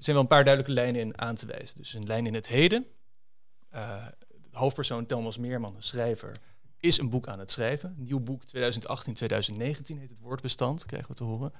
[0.00, 1.76] Er zijn wel een paar duidelijke lijnen in aan te wijzen.
[1.76, 2.84] Dus een lijn in het heden.
[3.74, 6.36] Uh, de hoofdpersoon Thomas Meerman, een schrijver,
[6.78, 7.94] is een boek aan het schrijven.
[7.98, 11.52] Nieuw boek 2018-2019 heet het woordbestand, krijgen we te horen.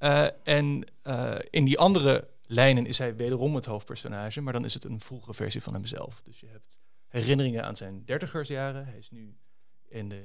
[0.00, 4.74] Uh, en uh, in die andere lijnen is hij wederom het hoofdpersonage, maar dan is
[4.74, 6.22] het een vroege versie van hemzelf.
[6.22, 8.86] Dus je hebt herinneringen aan zijn dertigersjaren.
[8.86, 9.36] Hij is nu
[9.88, 10.24] in de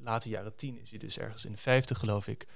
[0.00, 2.46] late jaren tien, is hij dus ergens in de vijftig geloof ik.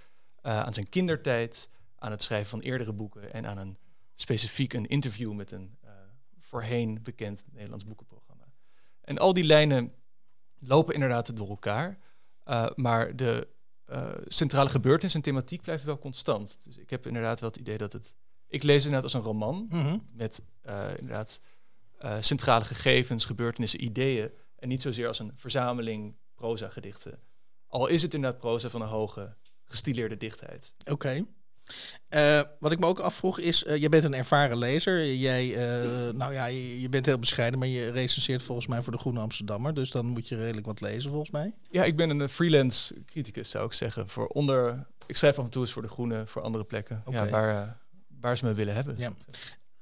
[0.41, 3.77] Aan zijn kindertijd, aan het schrijven van eerdere boeken en aan een
[4.21, 5.79] specifiek een interview met een
[6.51, 8.53] voorheen bekend Nederlands boekenprogramma.
[9.01, 9.95] En al die lijnen
[10.59, 11.99] lopen inderdaad door elkaar.
[12.47, 13.49] Uh, maar de
[13.87, 16.59] uh, centrale gebeurtenis en thematiek blijven wel constant.
[16.65, 18.15] Dus ik heb inderdaad wel het idee dat het...
[18.49, 19.77] Ik lees het inderdaad als een roman Mhm.
[19.77, 20.09] mm -hmm.
[20.13, 20.43] met
[20.97, 21.41] inderdaad
[22.21, 24.31] centrale gegevens, gebeurtenissen, ideeën.
[24.57, 27.19] En niet zozeer als een verzameling proza-gedichten.
[27.67, 30.75] Al is het inderdaad proza van een hoge, gestileerde dichtheid.
[30.79, 30.93] Oké.
[30.93, 31.27] Okay.
[32.15, 35.15] Uh, wat ik me ook afvroeg is, uh, jij bent een ervaren lezer.
[35.15, 38.93] Jij, uh, nou ja, je, je, bent heel bescheiden, maar je recenseert volgens mij voor
[38.93, 39.75] de Groene Amsterdammer.
[39.75, 41.55] Dus dan moet je redelijk wat lezen volgens mij.
[41.71, 44.09] Ja, ik ben een freelance criticus zou ik zeggen.
[44.09, 47.03] Voor onder, ik schrijf af en toe eens voor de Groene, voor andere plekken.
[47.05, 47.25] Okay.
[47.25, 47.79] Ja, waar,
[48.21, 48.95] waar ze me willen hebben.
[48.99, 49.13] Ja.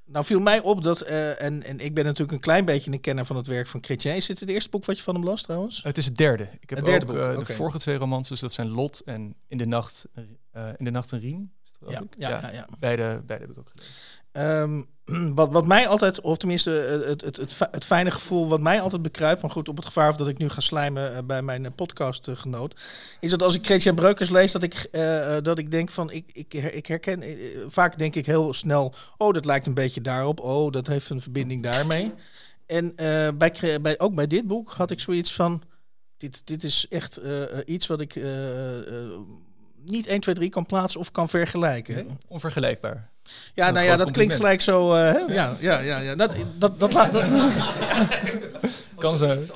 [0.05, 3.26] Nou viel mij op dat, en, en ik ben natuurlijk een klein beetje een kenner
[3.26, 4.16] van het werk van Chrétien.
[4.16, 5.82] Is dit het eerste boek wat je van hem las trouwens?
[5.82, 6.49] Het is het derde.
[6.61, 7.34] Ik heb het derde ook boek.
[7.34, 7.57] de Okay.
[7.57, 10.07] vorige twee romans, dus dat zijn Lot en In de Nacht,
[10.76, 11.53] in de nacht een Riem.
[11.87, 12.66] Ja, ja, ja, ja.
[12.81, 13.95] Beide, beide heb ik ook gelezen.
[14.33, 14.87] Um,
[15.35, 19.03] wat, wat mij altijd, of tenminste het, het, het, het, fijne gevoel wat mij altijd
[19.03, 22.81] bekruipt, maar goed, op het gevaar of dat ik nu ga slijmen bij mijn podcastgenoot,
[23.20, 26.31] is dat als ik Christian Breukers lees, dat ik, uh, dat ik denk van, ik,
[26.33, 30.41] ik, ik herken, uh, vaak denk ik heel snel, oh, dat lijkt een beetje daarop,
[30.41, 32.12] oh, dat heeft een verbinding daarmee.
[32.66, 35.62] En uh, bij, bij, ook bij dit boek had ik zoiets van,
[36.16, 37.20] dit, dit is echt
[37.64, 38.14] iets wat ik
[39.91, 41.95] niet 1, 2, 3 kan plaatsen of kan vergelijken.
[41.95, 43.11] Nee, onvergelijkbaar.
[43.55, 44.95] Ja, nou ja, dat klinkt gelijk zo.
[44.95, 45.18] Uh, hè?
[45.18, 46.14] Ja, ja, ja, ja.
[46.14, 47.12] Dat, dat, dat, laat.
[48.97, 49.53] Kan, ze,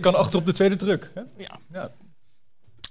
[0.00, 1.10] kan achter op de tweede druk.
[1.14, 1.20] Hè?
[1.36, 1.58] Ja.
[1.72, 1.90] ja.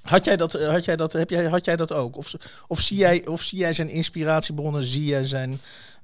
[0.01, 2.17] Had jij dat, had jij dat, heb jij, had jij dat ook?
[2.17, 2.33] Of,
[2.67, 5.59] of, zie jij, of zie jij zijn inspiratiebronnen, zie jij zijn,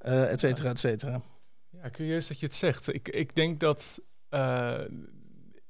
[0.05, 1.21] uh, et cetera, et cetera?
[1.69, 2.93] Ja, curieus dat je het zegt.
[2.93, 4.79] Ik, ik denk dat uh,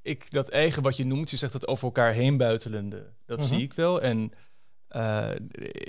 [0.02, 3.44] ik dat eigen wat je noemt, je zegt dat over elkaar heen buitelende, dat uh
[3.44, 3.54] -huh.
[3.54, 4.02] zie ik wel.
[4.02, 4.32] En
[4.96, 5.30] uh,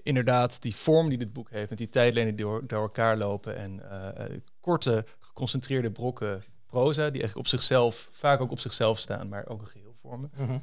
[0.03, 3.57] inderdaad, die vorm die dit boek heeft, met die tijdlijnen die door, door elkaar lopen
[3.57, 9.28] en uh, korte, geconcentreerde brokken proza, die eigenlijk op zichzelf, vaak ook op zichzelf staan,
[9.28, 10.30] maar ook een geheel vormen.
[10.36, 10.59] Mhm.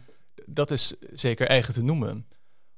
[0.45, 2.27] Dat is zeker eigen te noemen.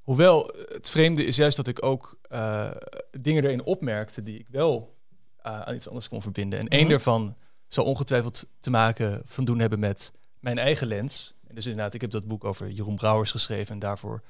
[0.02, 2.72] Hoewel het vreemde is juist dat ik ook uh,
[3.12, 4.96] dingen erin opmerkte die ik wel
[5.42, 6.60] aan iets anders kon verbinden.
[6.60, 7.36] En één daarvan
[7.68, 11.36] zou ongetwijfeld te maken van doen hebben met mijn eigen lens.
[11.48, 14.22] En dus inderdaad, ik heb dat boek over Jeroen Brouwers geschreven en daarvoor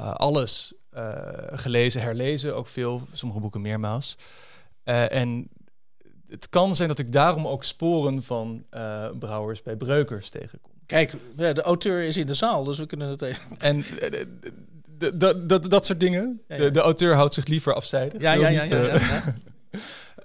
[0.00, 1.12] uh, alles uh,
[1.52, 4.16] gelezen, herlezen, ook veel, sommige boeken meermaals.
[4.84, 5.48] Uh, en
[6.28, 8.64] het kan zijn dat ik daarom ook sporen van
[9.18, 10.70] Brouwers bij Breukers tegenkom.
[10.86, 13.56] Kijk, de auteur is in de zaal, dus we kunnen het even.
[13.58, 13.84] En
[15.48, 16.42] dat, dat soort dingen.
[16.48, 16.62] Ja, ja.
[16.62, 18.20] De, de, auteur houdt zich liever afzijdig.
[18.20, 18.62] Ja, ja, ja.
[18.62, 19.34] ja, ja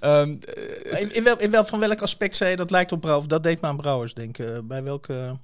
[0.22, 0.40] um,
[0.84, 3.28] in, in, wel, in wel, van welk aspect zei je dat lijkt op Brouwers?
[3.28, 4.68] Dat deed me aan Brouwers denken.
[4.68, 5.38] Bij welke.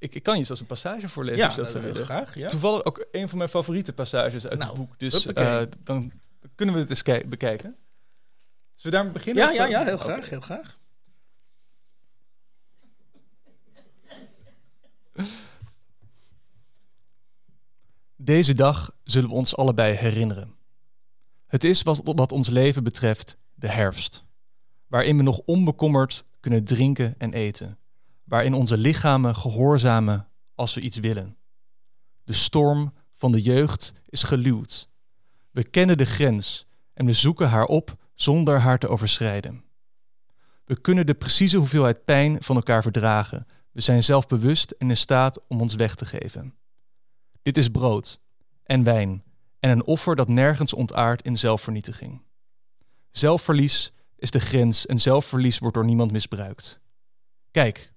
[0.00, 1.38] Ik, ik kan je zelfs een passage voorlezen.
[1.38, 2.04] Ja, als dat dat willen.
[2.04, 2.34] graag.
[2.34, 2.48] Ja.
[2.48, 4.98] Toevallig ook een van mijn favoriete passages uit nou, het boek.
[4.98, 6.12] Dus uh, dan
[6.54, 7.76] kunnen we het eens bekijken.
[8.74, 9.44] Zullen we daarmee beginnen?
[9.44, 10.28] Ja, ja, ja, heel graag, okay.
[10.28, 10.78] heel graag.
[18.16, 20.54] Deze dag zullen we ons allebei herinneren.
[21.46, 24.24] Het is wat, wat ons leven betreft de herfst,
[24.86, 27.78] waarin we nog onbekommerd kunnen drinken en eten
[28.30, 31.36] waarin onze lichamen gehoorzamen als we iets willen.
[32.24, 34.88] De storm van de jeugd is geluwd.
[35.50, 39.64] We kennen de grens en we zoeken haar op zonder haar te overschrijden.
[40.64, 43.46] We kunnen de precieze hoeveelheid pijn van elkaar verdragen.
[43.72, 46.54] We zijn zelfbewust en in staat om ons weg te geven.
[47.42, 48.20] Dit is brood
[48.64, 49.24] en wijn
[49.60, 52.22] en een offer dat nergens ontaart in zelfvernietiging.
[53.10, 56.80] Zelfverlies is de grens en zelfverlies wordt door niemand misbruikt.
[57.50, 57.89] Kijk,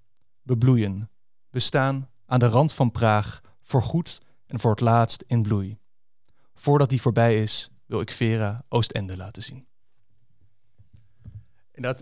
[0.43, 1.09] we bloeien.
[1.49, 5.77] We staan aan de rand van Praag, voorgoed en voor het laatst in bloei.
[6.53, 9.65] Voordat die voorbij is, wil ik Vera Oostende laten zien.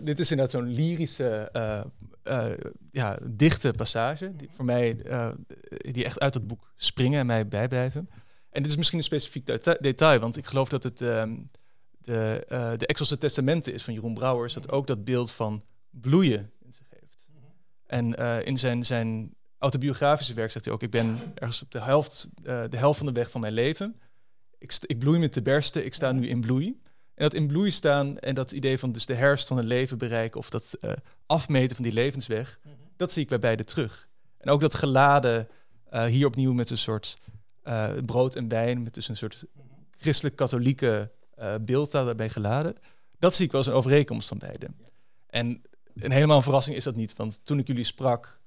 [0.02, 1.80] Dit is inderdaad zo'n lyrische, uh,
[2.24, 2.56] uh,
[2.90, 5.28] ja, dichte passage, die voor mij uh,
[5.68, 8.08] die echt uit het boek springen en mij bijblijven.
[8.50, 11.50] En dit is misschien een specifiek deta detail, want ik geloof dat het um,
[11.98, 12.44] de,
[13.06, 16.51] de Testamenten is van Jeroen Brouwers, dat ook dat beeld van bloeien
[17.92, 21.80] en uh, in zijn, zijn autobiografische werk zegt hij ook, ik ben ergens op de
[21.80, 24.00] helft, eh, de helft van de weg van mijn leven.
[24.58, 26.66] Ik, ik bloei met de bersten, ik sta nu in bloei.
[27.14, 29.98] En dat in bloei staan en dat idee van dus de herfst van een leven
[29.98, 30.92] bereiken of dat eh,
[31.26, 32.60] afmeten van die levensweg,
[32.96, 34.08] dat zie ik bij beide terug.
[34.38, 35.48] En ook dat geladen,
[35.90, 37.18] eh, hier opnieuw met een soort
[37.62, 39.44] eh, brood en wijn, met dus een soort
[39.96, 42.76] christelijk-katholieke eh, beeld daarbij geladen.
[43.18, 44.66] Dat zie ik wel als een overeenkomst van beide.
[45.26, 45.62] En
[45.94, 48.40] een helemaal een verrassing is dat niet, want toen ik jullie sprak,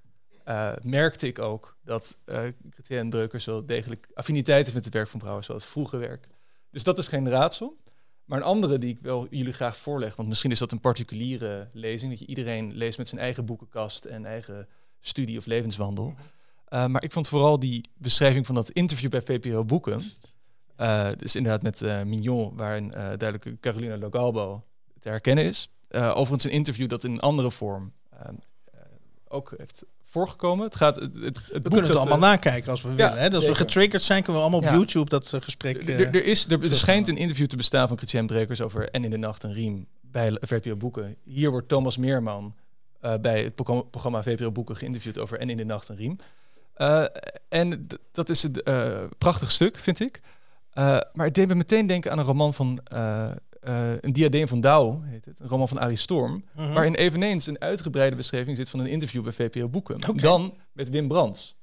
[0.46, 2.40] eh, merkte ik ook dat uh,
[2.70, 6.28] Chrétien Breukers wel degelijk affiniteit heeft met het werk van Brouwers, zoals het vroege werk.
[6.72, 7.78] Dus dat is geen raadsel.
[8.26, 11.68] Maar een andere die ik wel jullie graag voorleg, want misschien is dat een particuliere
[11.74, 14.68] lezing, dat je iedereen leest met zijn eigen boekenkast en eigen
[15.00, 16.14] studie of levenswandel.
[16.70, 20.02] Uh, maar ik vond vooral die beschrijving van dat interview bij VPRO Boeken,
[20.78, 24.64] uh, dus inderdaad met Mignon, waarin duidelijk Carolina Logalbo
[25.00, 25.70] te herkennen is.
[25.92, 27.92] Overigens een interview dat in een andere vorm
[29.28, 30.66] ook heeft voorgekomen.
[30.66, 33.18] Het gaat, het, het, het we kunnen het allemaal nakijken als we ja, willen.
[33.18, 33.28] Hè?
[33.28, 34.80] Dus als we getriggerd zijn, kunnen we allemaal op Ja.
[34.80, 35.90] YouTube dat gesprek...
[35.90, 39.10] Er, is, er, er schijnt een interview te bestaan van Christian Brekers over En in
[39.10, 41.16] de Nacht een Riem bij VPRO Boeken.
[41.24, 42.56] Hier wordt Thomas Meerman
[43.22, 43.56] bij het
[43.90, 46.16] programma, VPRO Boeken geïnterviewd over En in de Nacht een Riem.
[47.50, 48.62] En dat is een
[49.18, 50.22] prachtig stuk, vind ik.
[50.74, 52.80] Maar het deed me meteen denken aan een roman van
[53.68, 55.40] uh, Een Diadeem van Douw, heet het.
[55.40, 56.32] Een roman van Arie Storm.
[56.32, 56.66] Mhm.
[56.66, 56.74] -huh.
[56.74, 59.96] Waarin eveneens een uitgebreide beschrijving zit van een interview bij VPRO Boeken.
[59.96, 60.16] Okay.
[60.16, 61.56] Dan met Wim Brands.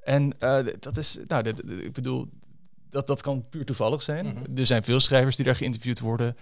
[0.00, 2.28] En uh, dat is, nou, dit, dit, ik bedoel,
[2.90, 4.26] dat, dat kan puur toevallig zijn.
[4.26, 4.58] Mhm.
[4.58, 6.36] Er zijn veel schrijvers die daar geïnterviewd worden.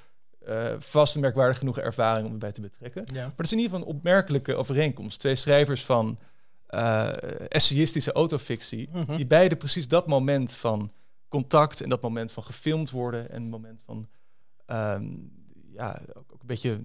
[0.48, 3.02] Uh, vast een merkwaardig genoeg ervaring om erbij te betrekken.
[3.06, 3.22] Ja.
[3.22, 5.18] Maar het is in ieder geval een opmerkelijke overeenkomst.
[5.18, 6.18] Twee schrijvers van
[6.70, 7.08] uh,
[7.48, 9.16] essayistische autofictie, Mhm.
[9.16, 10.92] die beide precies dat moment van
[11.28, 14.08] contact en dat moment van gefilmd worden en het moment van
[14.72, 15.32] um,
[15.74, 16.80] ja, ook, ook, een beetje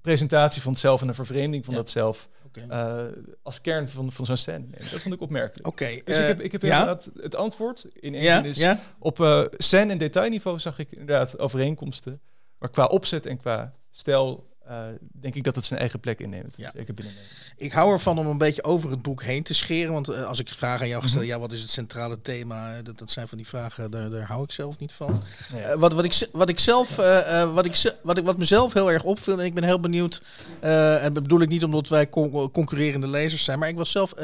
[0.00, 1.80] presentatie van het zelf en een vervreemding van ja.
[1.80, 3.06] dat zelf okay.
[3.06, 3.12] uh,
[3.42, 4.66] als kern van, van zo'n scène.
[4.70, 5.66] Dat vond ik opmerkelijk.
[5.66, 5.82] Oké.
[5.82, 6.78] Okay, dus uh, ik heb, ik heb ja?
[6.78, 8.42] inderdaad het antwoord in één ja?
[8.42, 8.80] is ja?
[8.98, 12.20] op uh, scène en detailniveau zag ik inderdaad overeenkomsten,
[12.58, 16.54] maar qua opzet en qua stijl uh, denk ik dat het zijn eigen plek inneemt.
[16.56, 16.70] Ja.
[16.74, 17.14] Zeker binnen
[17.56, 19.92] Ik hou ervan om een beetje over het boek heen te scheren.
[19.92, 22.82] Want uh, als ik vragen aan jou stel, ja, wat is het centrale thema?
[22.82, 25.22] Dat, dat zijn van die vragen, daar, daar hou ik zelf niet van.
[25.52, 25.62] Nee.
[25.62, 26.96] Uh, wat, wat, ik, wat ik zelf,
[27.52, 30.22] wat, ik, wat, ik, wat mezelf heel erg opviel, en ik ben heel benieuwd,
[30.60, 34.14] en dat bedoel ik niet omdat wij con concurrerende lezers zijn, maar ik was zelf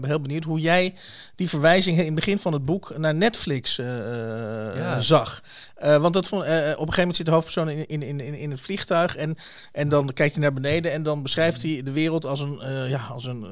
[0.00, 0.94] heel benieuwd hoe jij
[1.36, 5.00] die verwijzing in het begin van het boek naar Netflix ja.
[5.00, 5.42] zag.
[5.80, 8.60] want dat vond, op een gegeven moment zit de hoofdpersoon in, in, in, in het
[8.60, 9.36] vliegtuig en,
[9.72, 13.06] en dan kijkt hij naar beneden en dan beschrijft hij de wereld als een, ja,
[13.10, 13.46] als een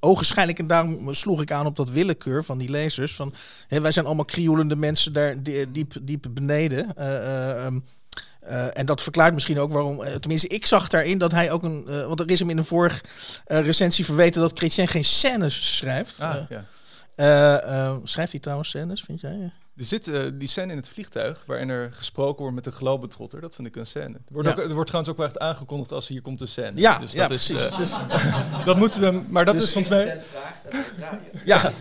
[0.00, 0.58] ogenschijnlijk.
[0.58, 3.14] En daarom sloeg ik aan op dat willekeur van die lezers.
[3.14, 3.34] Van,
[3.68, 7.06] wij zijn allemaal krioelende mensen daar diep, diep beneden.
[7.66, 7.84] Um,
[8.48, 10.00] uh, en dat verklaart misschien ook waarom.
[10.00, 11.84] Uh, tenminste, ik zag daarin dat hij ook een.
[11.88, 13.00] Uh, want er is hem in een vorige
[13.44, 16.20] recensie verweten dat Chrétien geen scènes schrijft.
[16.20, 16.64] Ah, ja.
[18.04, 19.52] Schrijft hij trouwens scènes, vind jij?
[19.80, 23.40] Er zit uh, die scène in het vliegtuig waarin er gesproken wordt met een globetrotter.
[23.40, 24.14] Dat vind ik een scène.
[24.14, 24.54] Er wordt, ja.
[24.54, 26.72] ook, er wordt trouwens ook wel echt aangekondigd als hier komt een scène.
[26.74, 27.70] Ja, dus ja dat is, precies.
[27.70, 27.90] Uh, dus,
[28.64, 29.20] dat moeten we.
[29.28, 30.20] Maar dat dus is volgens mij.
[31.44, 31.72] Ja,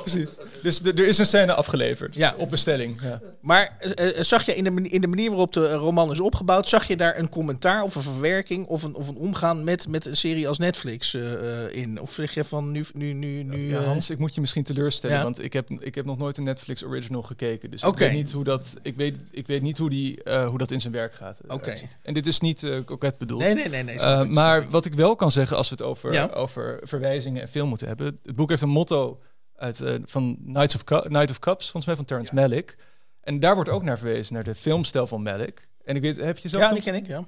[0.00, 0.30] precies.
[0.62, 2.14] Dus er is een scène afgeleverd.
[2.14, 2.34] Ja.
[2.36, 3.00] Op bestelling.
[3.02, 3.20] Ja.
[3.40, 6.88] Maar uh, zag je in de, in de manier waarop de roman is opgebouwd, zag
[6.88, 10.16] je daar een commentaar of een verwerking of een, of een omgaan met, met een
[10.16, 12.00] serie als Netflix uh, in?
[12.00, 12.84] Of zeg je van nu.
[12.94, 15.22] nu, nu, nu ja, Hans, ik moet je misschien teleurstellen, ja?
[15.22, 17.70] want ik heb, ik heb nog nooit een Netflix original gekeken.
[17.70, 17.92] Dus okay.
[18.06, 18.74] ik weet niet hoe dat.
[18.82, 21.40] Ik weet, ik weet niet hoe, die, uh, hoe dat in zijn werk gaat.
[21.44, 21.54] Oké.
[21.54, 21.88] Okay.
[22.02, 23.40] En dit is niet uh, koket bedoeld.
[23.40, 23.82] Nee, nee, nee.
[23.82, 26.26] nee uh, maar wat ik wel kan zeggen als we het over, ja?
[26.26, 28.18] over verwijzingen en film moeten hebben.
[28.22, 29.20] Het boek heeft een motto
[29.56, 32.40] uit, van Knights of Night of Cups, volgens mij van Terrence ja.
[32.40, 32.76] Malick.
[33.20, 35.68] En daar wordt ook naar verwezen, naar de filmstijl van Malick.
[35.84, 36.58] En ik weet, heb je zo?
[36.58, 37.24] Ja, die ken ik, ja.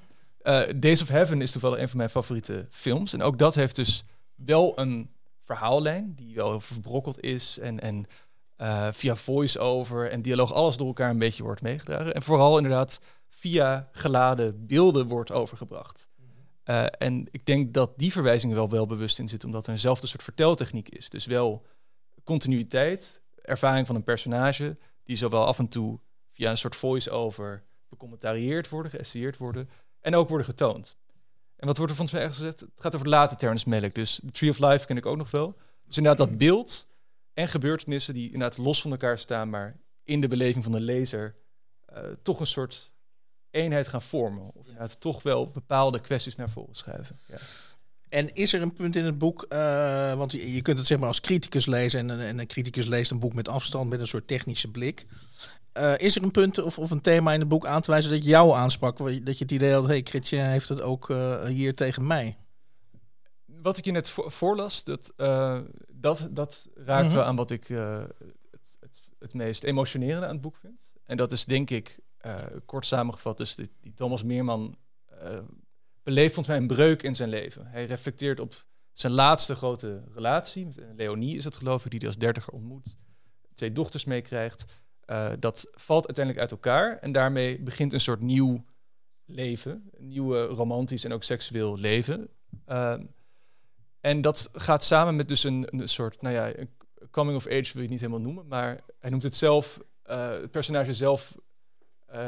[0.76, 3.12] Days of Heaven is toevallig een van mijn favoriete films.
[3.12, 5.10] En ook dat heeft dus wel een
[5.44, 8.06] verhaallijn die wel verbrokkeld is en, en
[8.58, 12.14] uh, via voice-over en dialoog alles door elkaar een beetje wordt meegedragen.
[12.14, 16.08] En vooral inderdaad via geladen beelden wordt overgebracht.
[16.64, 20.06] Uh, en ik denk dat die verwijzing wel wel bewust in zit, omdat er eenzelfde
[20.06, 21.08] soort verteltechniek is.
[21.08, 21.66] Dus wel
[22.24, 26.00] continuïteit, ervaring van een personage, die zowel af en toe
[26.30, 29.68] via een soort voice-over becommentarieerd worden, geësseerd worden,
[30.00, 30.96] en ook worden getoond.
[31.56, 32.60] En wat wordt er volgens mij ergens gezegd?
[32.60, 33.94] Het gaat over de late Terrence Malick.
[33.94, 35.56] Dus The Tree of Life ken ik ook nog wel.
[35.86, 36.86] Dus inderdaad dat beeld
[37.34, 41.36] en gebeurtenissen die inderdaad los van elkaar staan, maar in de beleving van de lezer
[41.92, 42.92] uh, toch een soort
[43.50, 44.50] eenheid gaan vormen.
[44.54, 47.16] Of inderdaad toch wel bepaalde kwesties naar voren schuiven.
[47.26, 47.36] Ja.
[48.08, 50.98] En is er een punt in het boek, uh, want je, je, kunt het zeg
[50.98, 54.06] maar als criticus lezen en, en een criticus leest een boek met afstand, met een
[54.06, 55.06] soort technische blik.
[55.78, 58.10] Uh, is er een punt of, of een thema in het boek aan te wijzen
[58.10, 58.98] dat jou aansprak?
[58.98, 62.36] Dat je het idee had, hé, hey, Chrétien heeft het ook uh, hier tegen mij.
[63.44, 65.12] Wat ik je net vo voorlas, dat,
[66.04, 67.14] dat, dat raakt Mhm.
[67.14, 68.02] wel aan wat ik eh,
[68.50, 70.92] het, het, het meest emotionerende aan het boek vind.
[71.04, 72.36] En dat is denk ik, eh,
[72.66, 74.76] kort samengevat, dus die, die Thomas Meerman
[75.20, 75.38] eh,
[76.02, 77.66] beleeft volgens mij een breuk in zijn leven.
[77.66, 80.64] Hij reflecteert op zijn laatste grote relatie.
[80.66, 82.96] Met, Leonie is het geloof ik, die hij als dertiger ontmoet.
[83.54, 84.64] Twee dochters meekrijgt.
[85.38, 86.98] Dat valt uiteindelijk uit elkaar.
[86.98, 88.64] En daarmee begint een soort nieuw
[89.24, 89.90] leven.
[89.92, 92.28] Een nieuw eh, romantisch en ook seksueel leven.
[94.04, 96.70] En dat gaat samen met dus een, een soort, nou ja, een
[97.10, 100.30] coming of age wil je het niet helemaal noemen, maar hij noemt het zelf, eh,
[100.30, 101.38] het personage zelf
[102.06, 102.26] eh,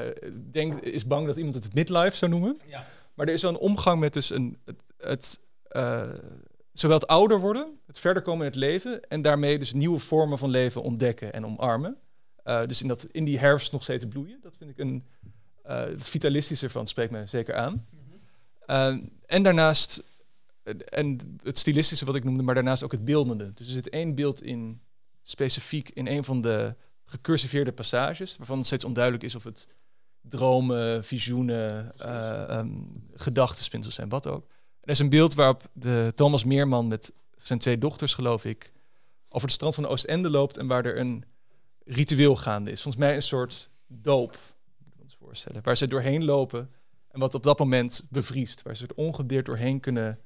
[0.51, 2.59] denkt, is bang dat iemand het midlife zou noemen.
[2.66, 2.87] Ja.
[3.14, 6.11] Maar er is wel een omgang met dus een, het, het eh,
[6.72, 10.39] zowel het ouder worden, het verder komen in het leven en daarmee dus nieuwe vormen
[10.39, 11.97] van leven ontdekken en omarmen.
[12.66, 14.39] Dus in, dat, in die herfst nog steeds bloeien.
[14.43, 15.05] Dat vind ik een,
[15.62, 17.87] het vitalistische van spreekt mij zeker aan.
[18.66, 18.97] Eh,
[19.27, 20.03] en daarnaast,
[20.89, 23.53] en het stilistische wat ik noemde, maar daarnaast ook het beeldende.
[23.53, 24.81] Dus er zit één beeld in,
[25.23, 29.69] specifiek in een van de gecursiveerde passages, waarvan het steeds onduidelijk is of het
[30.21, 34.47] dromen, visioenen, eh um, gedachtenspinsels zijn, wat ook.
[34.81, 38.73] Er is een beeld waarop de Thomas Meerman met zijn twee dochters, geloof ik,
[39.29, 41.25] over het strand van de Oostende loopt en waar er een
[41.85, 42.83] ritueel gaande is.
[42.83, 44.39] Volgens mij een soort doop,
[44.85, 46.71] moet ik ons voorstellen, waar ze doorheen lopen
[47.09, 50.21] en wat op dat moment bevriest, waar ze er ongedeerd doorheen kunnen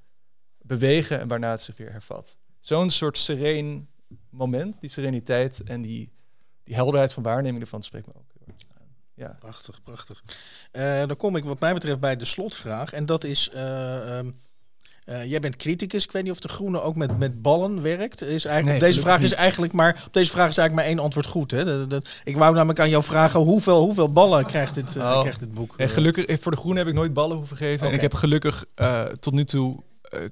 [0.63, 2.37] bewegen en waarna het zich weer hervat.
[2.61, 3.89] Zo'n soort sereen
[4.31, 6.13] moment, die sereniteit en die,
[6.65, 8.29] die helderheid van waarneming ervan spreekt me ook.
[9.15, 9.37] Ja.
[9.41, 10.23] Prachtig, prachtig.
[10.73, 12.93] Eh, dan kom ik wat mij betreft bij de slotvraag.
[12.93, 14.31] En dat is, eh, ehm,
[15.05, 16.05] eh, jij bent criticus.
[16.05, 18.21] Ik weet niet of de Groene ook met, met ballen werkt.
[18.23, 20.85] Is eigenlijk, Nee, op deze vraag is eigenlijk maar, op deze vraag is eigenlijk maar
[20.97, 21.51] één antwoord goed.
[21.51, 21.65] Hè?
[21.65, 25.21] De- de- ik wou namelijk aan jou vragen, hoeveel, hoeveel ballen krijgt dit, Oh.
[25.21, 25.75] krijgt dit boek?
[25.77, 27.87] En gelukkig, voor de groene heb ik nooit ballen hoeven geven.
[27.87, 29.83] En ik heb gelukkig eh, tot nu toe,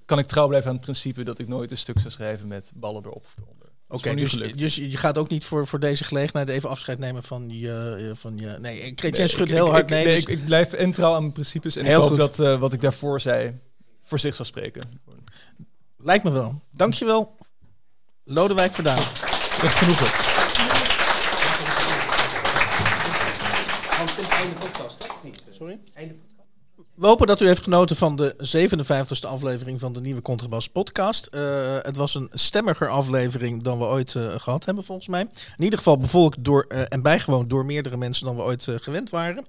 [0.05, 2.72] kan ik trouw blijven aan het principe dat ik nooit een stuk zou schrijven met
[2.74, 3.68] ballen erop of eronder.
[3.89, 7.49] Oké, dus, dus je gaat ook niet voor, voor deze gelegenheid even afscheid nemen van
[7.51, 8.07] je...
[8.11, 10.05] eh, Van je nee, Chrétien Nee, schudt ik- heel ik- hard ik, nee.
[10.05, 11.76] nee, dus- ik, ik blijf en trouw aan mijn principes.
[11.76, 12.18] En Heel ik hoop goed.
[12.18, 13.59] dat eh, wat ik daarvoor zei
[14.03, 14.83] voor zich zal spreken.
[15.99, 16.61] Lijkt me wel.
[16.70, 17.37] Dankjewel,
[18.24, 19.05] Lodewijk Verdaan.
[19.62, 20.07] Met genoegen.
[23.97, 25.24] Hans, dit is einde podcast, toch?
[25.24, 25.43] Niet?
[25.51, 25.79] Sorry?
[25.95, 26.14] Einde
[27.07, 31.27] hopen dat u heeft genoten van de 57e aflevering van de nieuwe Contrabas podcast.
[31.27, 31.41] Eh,
[31.83, 35.21] het was een stemmiger aflevering dan we ooit eh, gehad hebben, volgens mij.
[35.57, 39.11] In ieder geval bevolkt door eh, en bijgewoond door meerdere mensen dan we ooit gewend
[39.11, 39.47] waren.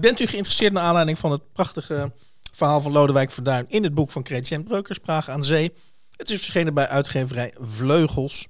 [0.00, 2.12] Bent u geïnteresseerd naar aanleiding van het prachtige
[2.54, 5.72] verhaal van Lodewijk Verduin in het boek van Chrétien Breukers, Praag aan Zee?
[6.16, 8.46] Het is verschenen bij uitgeverij Vleugels.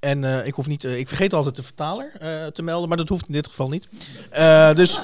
[0.00, 2.12] En ik hoef niet, ik vergeet altijd de vertaler
[2.52, 3.88] te melden, maar dat hoeft in dit geval niet.
[4.74, 5.00] Dus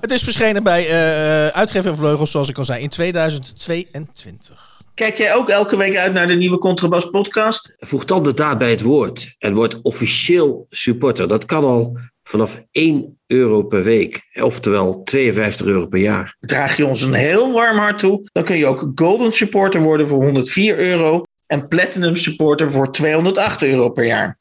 [0.00, 4.78] het is verschenen bij eh uitgever Vleugels, zoals ik al zei, in 2022.
[4.94, 7.76] Kijk jij ook elke week uit naar de nieuwe Contrabas podcast?
[7.78, 11.28] Voeg dan de daad bij het woord en word officieel supporter.
[11.28, 16.36] Dat kan al vanaf 1 euro per week, oftewel 52 euro per jaar.
[16.40, 20.08] Draag je ons een heel warm hart toe, dan kun je ook Golden Supporter worden
[20.08, 24.38] voor 104 euro en Platinum Supporter voor 208 euro per jaar.